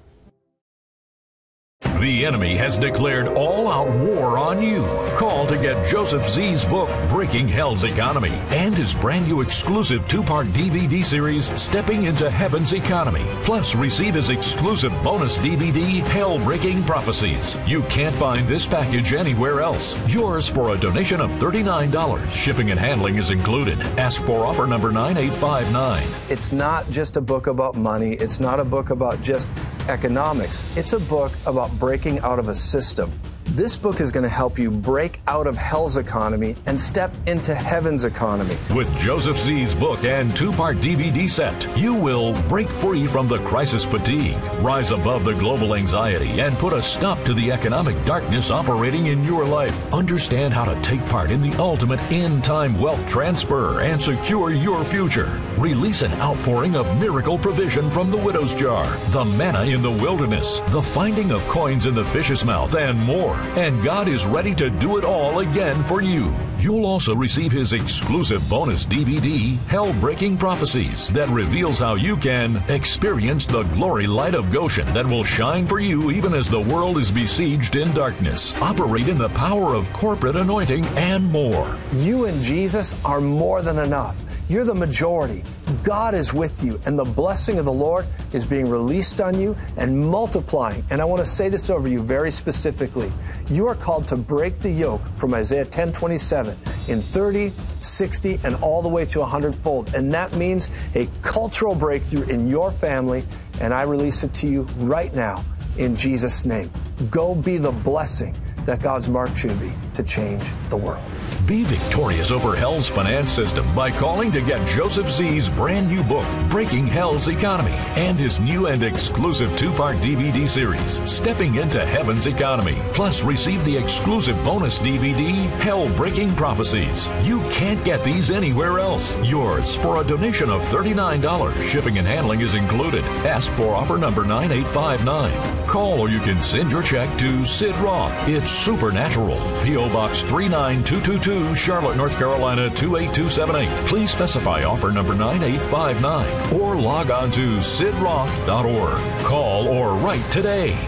The 2.01 2.25
enemy 2.25 2.57
has 2.57 2.79
declared 2.79 3.29
all 3.29 3.71
out 3.71 3.91
war 3.99 4.39
on 4.39 4.63
you. 4.63 4.85
Call 5.19 5.47
to 5.47 5.59
get 5.59 5.87
Joseph 5.87 6.27
Z's 6.27 6.65
book, 6.65 6.89
Breaking 7.11 7.47
Hell's 7.47 7.85
Economy, 7.85 8.31
and 8.49 8.75
his 8.75 8.95
brand 8.95 9.29
new 9.29 9.43
exclusive 9.43 10.09
two 10.09 10.23
part 10.23 10.47
DVD 10.47 11.05
series, 11.05 11.53
Stepping 11.61 12.05
into 12.05 12.31
Heaven's 12.31 12.73
Economy. 12.73 13.27
Plus, 13.45 13.75
receive 13.75 14.15
his 14.15 14.31
exclusive 14.31 14.93
bonus 15.05 15.37
DVD, 15.37 15.99
Hell 16.09 16.39
Breaking 16.39 16.83
Prophecies. 16.85 17.59
You 17.67 17.83
can't 17.83 18.17
find 18.17 18.49
this 18.49 18.67
package 18.67 19.13
anywhere 19.13 19.61
else. 19.61 19.95
Yours 20.09 20.49
for 20.49 20.71
a 20.71 20.79
donation 20.79 21.21
of 21.21 21.31
$39. 21.33 22.33
Shipping 22.33 22.71
and 22.71 22.81
handling 22.81 23.17
is 23.17 23.31
included. 23.31 23.79
Ask 23.99 24.25
for 24.25 24.47
offer 24.47 24.67
number 24.67 24.91
9859. 24.91 26.09
It's 26.31 26.51
not 26.51 26.89
just 26.89 27.19
a 27.19 27.21
book 27.21 27.47
about 27.47 27.75
money, 27.77 28.13
it's 28.13 28.41
not 28.41 28.59
a 28.59 28.65
book 28.65 28.89
about 28.89 29.21
just 29.21 29.51
economics. 29.91 30.65
It's 30.77 30.95
a 30.95 31.01
book 31.01 31.33
about 31.45 31.79
breaking 31.79 32.21
out 32.21 32.39
of 32.39 32.49
a 32.49 32.55
system. 32.55 33.11
This 33.55 33.77
book 33.77 34.01
is 34.01 34.13
going 34.13 34.23
to 34.23 34.29
help 34.29 34.61
you 34.61 34.71
break 34.71 35.21
out 35.27 35.49
of 35.49 35.57
hell's 35.57 35.97
economy 35.97 36.55
and 36.67 36.81
step 36.81 37.13
into 37.27 37.53
heaven's 37.53 38.05
economy. 38.05 38.57
With 38.73 38.97
Joseph 38.97 39.37
Z's 39.37 39.75
book 39.75 40.05
and 40.05 40.37
two 40.37 40.53
part 40.53 40.77
DVD 40.77 41.29
set, 41.29 41.67
you 41.77 41.93
will 41.93 42.41
break 42.43 42.71
free 42.71 43.09
from 43.09 43.27
the 43.27 43.41
crisis 43.41 43.85
fatigue, 43.85 44.39
rise 44.61 44.93
above 44.93 45.25
the 45.25 45.35
global 45.35 45.75
anxiety, 45.75 46.41
and 46.41 46.57
put 46.59 46.73
a 46.73 46.81
stop 46.81 47.21
to 47.25 47.35
the 47.35 47.51
economic 47.51 47.97
darkness 48.05 48.53
operating 48.53 49.07
in 49.07 49.25
your 49.25 49.45
life. 49.45 49.93
Understand 49.93 50.55
how 50.55 50.65
to 50.65 50.81
take 50.81 51.05
part 51.07 51.33
in 51.33 51.41
the 51.41 51.53
ultimate 51.59 52.01
end 52.13 52.45
time 52.45 52.81
wealth 52.81 53.05
transfer 53.09 53.81
and 53.81 54.01
secure 54.01 54.53
your 54.53 54.85
future. 54.85 55.41
Release 55.59 56.03
an 56.03 56.13
outpouring 56.21 56.77
of 56.77 56.87
miracle 57.01 57.37
provision 57.37 57.91
from 57.91 58.11
the 58.11 58.17
widow's 58.17 58.55
jar, 58.55 58.97
the 59.09 59.25
manna 59.25 59.65
in 59.65 59.83
the 59.83 59.91
wilderness, 59.91 60.61
the 60.69 60.81
finding 60.81 61.33
of 61.33 61.43
coins 61.49 61.87
in 61.87 61.97
the 61.97 62.05
fish's 62.05 62.45
mouth, 62.45 62.77
and 62.77 62.97
more 62.97 63.40
and 63.57 63.83
God 63.83 64.09
is 64.09 64.27
ready 64.27 64.55
to 64.55 64.71
do 64.71 64.97
it 64.99 65.05
all 65.05 65.41
again 65.41 65.83
for 65.85 66.03
you. 66.03 66.35
You'll 66.59 66.85
also 66.85 67.15
receive 67.15 67.51
his 67.51 67.73
exclusive 67.73 68.47
bonus 68.49 68.85
DVD, 68.85 69.57
Hell 69.67 69.93
Breaking 69.95 70.37
Prophecies, 70.37 71.09
that 71.11 71.29
reveals 71.31 71.79
how 71.79 71.95
you 71.95 72.17
can 72.17 72.57
experience 72.69 73.47
the 73.47 73.63
glory 73.63 74.07
light 74.07 74.35
of 74.35 74.51
Goshen 74.51 74.93
that 74.93 75.07
will 75.07 75.25
shine 75.25 75.67
for 75.67 75.81
you 75.81 76.11
even 76.11 76.35
as 76.35 76.49
the 76.49 76.61
world 76.61 76.99
is 76.99 77.11
besieged 77.11 77.77
in 77.77 77.93
darkness, 77.93 78.55
operate 78.57 79.09
in 79.09 79.17
the 79.17 79.31
power 79.31 79.75
of 79.75 79.93
corporate 79.93 80.37
anointing, 80.37 80.85
and 80.99 81.25
more. 81.33 81.79
You 81.95 82.27
and 82.27 82.43
Jesus 82.43 82.95
are 83.05 83.21
more 83.21 83.63
than 83.63 83.79
enough. 83.79 84.23
You're 84.49 84.65
the 84.65 84.75
majority. 84.75 85.45
God 85.83 86.15
is 86.15 86.35
with 86.35 86.63
you, 86.63 86.81
and 86.87 86.99
the 86.99 87.05
blessing 87.05 87.59
of 87.59 87.65
the 87.65 87.73
Lord 87.73 88.07
is 88.33 88.45
being 88.45 88.69
released 88.69 89.21
on 89.21 89.39
you 89.39 89.57
and 89.77 89.99
multiplying. 89.99 90.85
And 90.91 91.01
I 91.01 91.05
want 91.05 91.21
to 91.21 91.31
say 91.31 91.49
this 91.49 91.71
over 91.71 91.89
you 91.89 92.03
very 92.03 92.31
specifically. 92.31 93.13
You 93.49 93.67
are 93.67 93.75
called 93.75 94.07
to 94.09 94.17
break 94.17 94.61
the 94.61 94.71
yoke 94.71 95.03
from 95.17 95.35
Isaiah 95.35 95.65
10 95.65 95.93
27 95.93 96.57
in 96.89 97.01
30, 97.01 97.53
60, 97.81 98.41
and 98.45 98.55
all 98.57 98.83
the 98.83 98.89
way 98.89 99.05
to 99.07 99.21
100 99.21 99.55
fold. 99.55 99.95
And 99.95 100.13
that 100.13 100.35
means 100.35 100.69
a 100.95 101.09
cultural 101.23 101.75
breakthrough 101.75 102.27
in 102.29 102.49
your 102.49 102.71
family. 102.71 103.25
And 103.61 103.75
I 103.75 103.83
release 103.83 104.25
it 104.25 104.33
to 104.35 104.49
you 104.49 104.63
right 104.79 105.15
now 105.15 105.45
in 105.79 105.97
Jesus' 105.97 106.45
name. 106.45 106.71
Go 107.11 107.35
be 107.35 107.59
the 107.59 107.73
blessing 107.73 108.37
that 108.67 108.81
God's 108.83 109.09
marked 109.09 109.43
you 109.43 109.51
to 109.51 109.57
be 109.57 109.73
to 109.95 110.03
change 110.03 110.45
the 110.69 110.77
world. 110.77 111.03
Be 111.51 111.65
victorious 111.65 112.31
over 112.31 112.55
hell's 112.55 112.87
finance 112.87 113.33
system 113.33 113.75
by 113.75 113.91
calling 113.91 114.31
to 114.31 114.41
get 114.41 114.65
Joseph 114.69 115.11
Z's 115.11 115.51
brand 115.51 115.89
new 115.89 116.01
book, 116.05 116.25
Breaking 116.49 116.87
Hell's 116.87 117.27
Economy, 117.27 117.75
and 117.97 118.17
his 118.17 118.39
new 118.39 118.69
and 118.69 118.85
exclusive 118.85 119.57
two 119.57 119.73
part 119.73 119.97
DVD 119.97 120.49
series, 120.49 121.01
Stepping 121.11 121.57
into 121.57 121.85
Heaven's 121.85 122.29
Economy. 122.29 122.79
Plus, 122.95 123.25
receive 123.25 123.65
the 123.65 123.77
exclusive 123.77 124.37
bonus 124.45 124.79
DVD, 124.79 125.33
Hell 125.59 125.93
Breaking 125.97 126.33
Prophecies. 126.37 127.09
You 127.25 127.41
can't 127.51 127.85
get 127.85 128.05
these 128.05 128.31
anywhere 128.31 128.79
else. 128.79 129.19
Yours 129.19 129.75
for 129.75 130.01
a 130.01 130.05
donation 130.05 130.51
of 130.51 130.63
$39. 130.67 131.63
Shipping 131.63 131.99
and 131.99 132.07
handling 132.07 132.43
is 132.43 132.55
included. 132.55 133.03
Ask 133.27 133.51
for 133.55 133.75
offer 133.75 133.99
number 133.99 134.25
9859. 134.25 135.67
Call 135.67 136.01
or 136.01 136.09
you 136.09 136.21
can 136.21 136.45
send 136.45 136.71
your 136.71 136.85
check 136.85 137.19
to 137.19 137.45
Sid 137.45 137.77
Roth. 137.79 138.13
It's 138.29 138.53
Supernatural. 138.53 139.41
P.O. 139.65 139.93
Box 139.93 140.23
39222. 140.23 141.40
Charlotte, 141.55 141.97
North 141.97 142.17
Carolina 142.17 142.71
28278. 142.71 143.69
Please 143.89 144.11
specify 144.11 144.65
offer 144.65 144.91
number 144.91 145.15
9859 145.15 146.61
or 146.61 146.77
log 146.77 147.11
on 147.11 147.31
to 147.33 147.57
sidroth.org. 147.57 149.25
Call 149.25 149.69
or 149.69 149.95
write 149.95 150.31
today. 150.31 150.79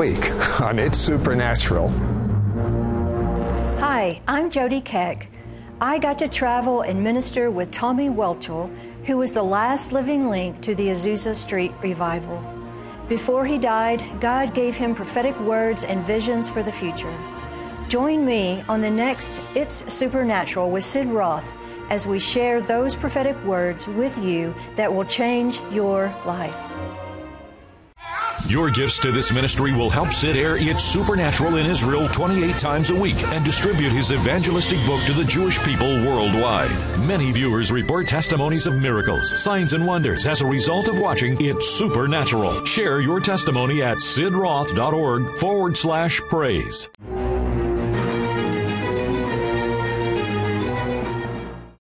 Week 0.00 0.30
on 0.60 0.78
It's 0.78 0.98
Supernatural. 0.98 1.88
Hi, 3.78 4.20
I'm 4.26 4.50
Jody 4.50 4.80
Keck. 4.80 5.28
I 5.80 5.98
got 5.98 6.18
to 6.20 6.28
travel 6.28 6.82
and 6.82 7.02
minister 7.02 7.50
with 7.50 7.70
Tommy 7.70 8.08
Welchel, 8.08 8.68
who 9.04 9.16
was 9.16 9.32
the 9.32 9.42
last 9.42 9.92
living 9.92 10.30
link 10.30 10.60
to 10.62 10.74
the 10.74 10.88
Azusa 10.88 11.34
Street 11.34 11.72
revival. 11.82 12.42
Before 13.08 13.44
he 13.44 13.58
died, 13.58 14.02
God 14.20 14.54
gave 14.54 14.76
him 14.76 14.94
prophetic 14.94 15.38
words 15.40 15.84
and 15.84 16.06
visions 16.06 16.48
for 16.48 16.62
the 16.62 16.72
future. 16.72 17.12
Join 17.92 18.24
me 18.24 18.64
on 18.70 18.80
the 18.80 18.88
next 18.88 19.42
It's 19.54 19.92
Supernatural 19.92 20.70
with 20.70 20.82
Sid 20.82 21.08
Roth 21.08 21.44
as 21.90 22.06
we 22.06 22.18
share 22.18 22.62
those 22.62 22.96
prophetic 22.96 23.36
words 23.44 23.86
with 23.86 24.16
you 24.16 24.54
that 24.76 24.90
will 24.90 25.04
change 25.04 25.60
your 25.70 26.06
life. 26.24 26.56
Your 28.48 28.70
gifts 28.70 28.98
to 29.00 29.12
this 29.12 29.30
ministry 29.30 29.72
will 29.72 29.90
help 29.90 30.08
Sid 30.08 30.38
air 30.38 30.56
It's 30.56 30.82
Supernatural 30.82 31.56
in 31.56 31.66
Israel 31.66 32.08
28 32.08 32.54
times 32.54 32.88
a 32.88 32.98
week 32.98 33.22
and 33.24 33.44
distribute 33.44 33.92
his 33.92 34.10
evangelistic 34.10 34.78
book 34.86 35.02
to 35.04 35.12
the 35.12 35.24
Jewish 35.24 35.62
people 35.62 35.94
worldwide. 36.06 36.70
Many 37.00 37.30
viewers 37.30 37.70
report 37.70 38.08
testimonies 38.08 38.66
of 38.66 38.74
miracles, 38.80 39.38
signs, 39.38 39.74
and 39.74 39.86
wonders 39.86 40.26
as 40.26 40.40
a 40.40 40.46
result 40.46 40.88
of 40.88 40.98
watching 40.98 41.36
It's 41.44 41.68
Supernatural. 41.68 42.64
Share 42.64 43.02
your 43.02 43.20
testimony 43.20 43.82
at 43.82 43.98
sidroth.org 43.98 45.36
forward 45.36 45.76
slash 45.76 46.22
praise. 46.30 46.88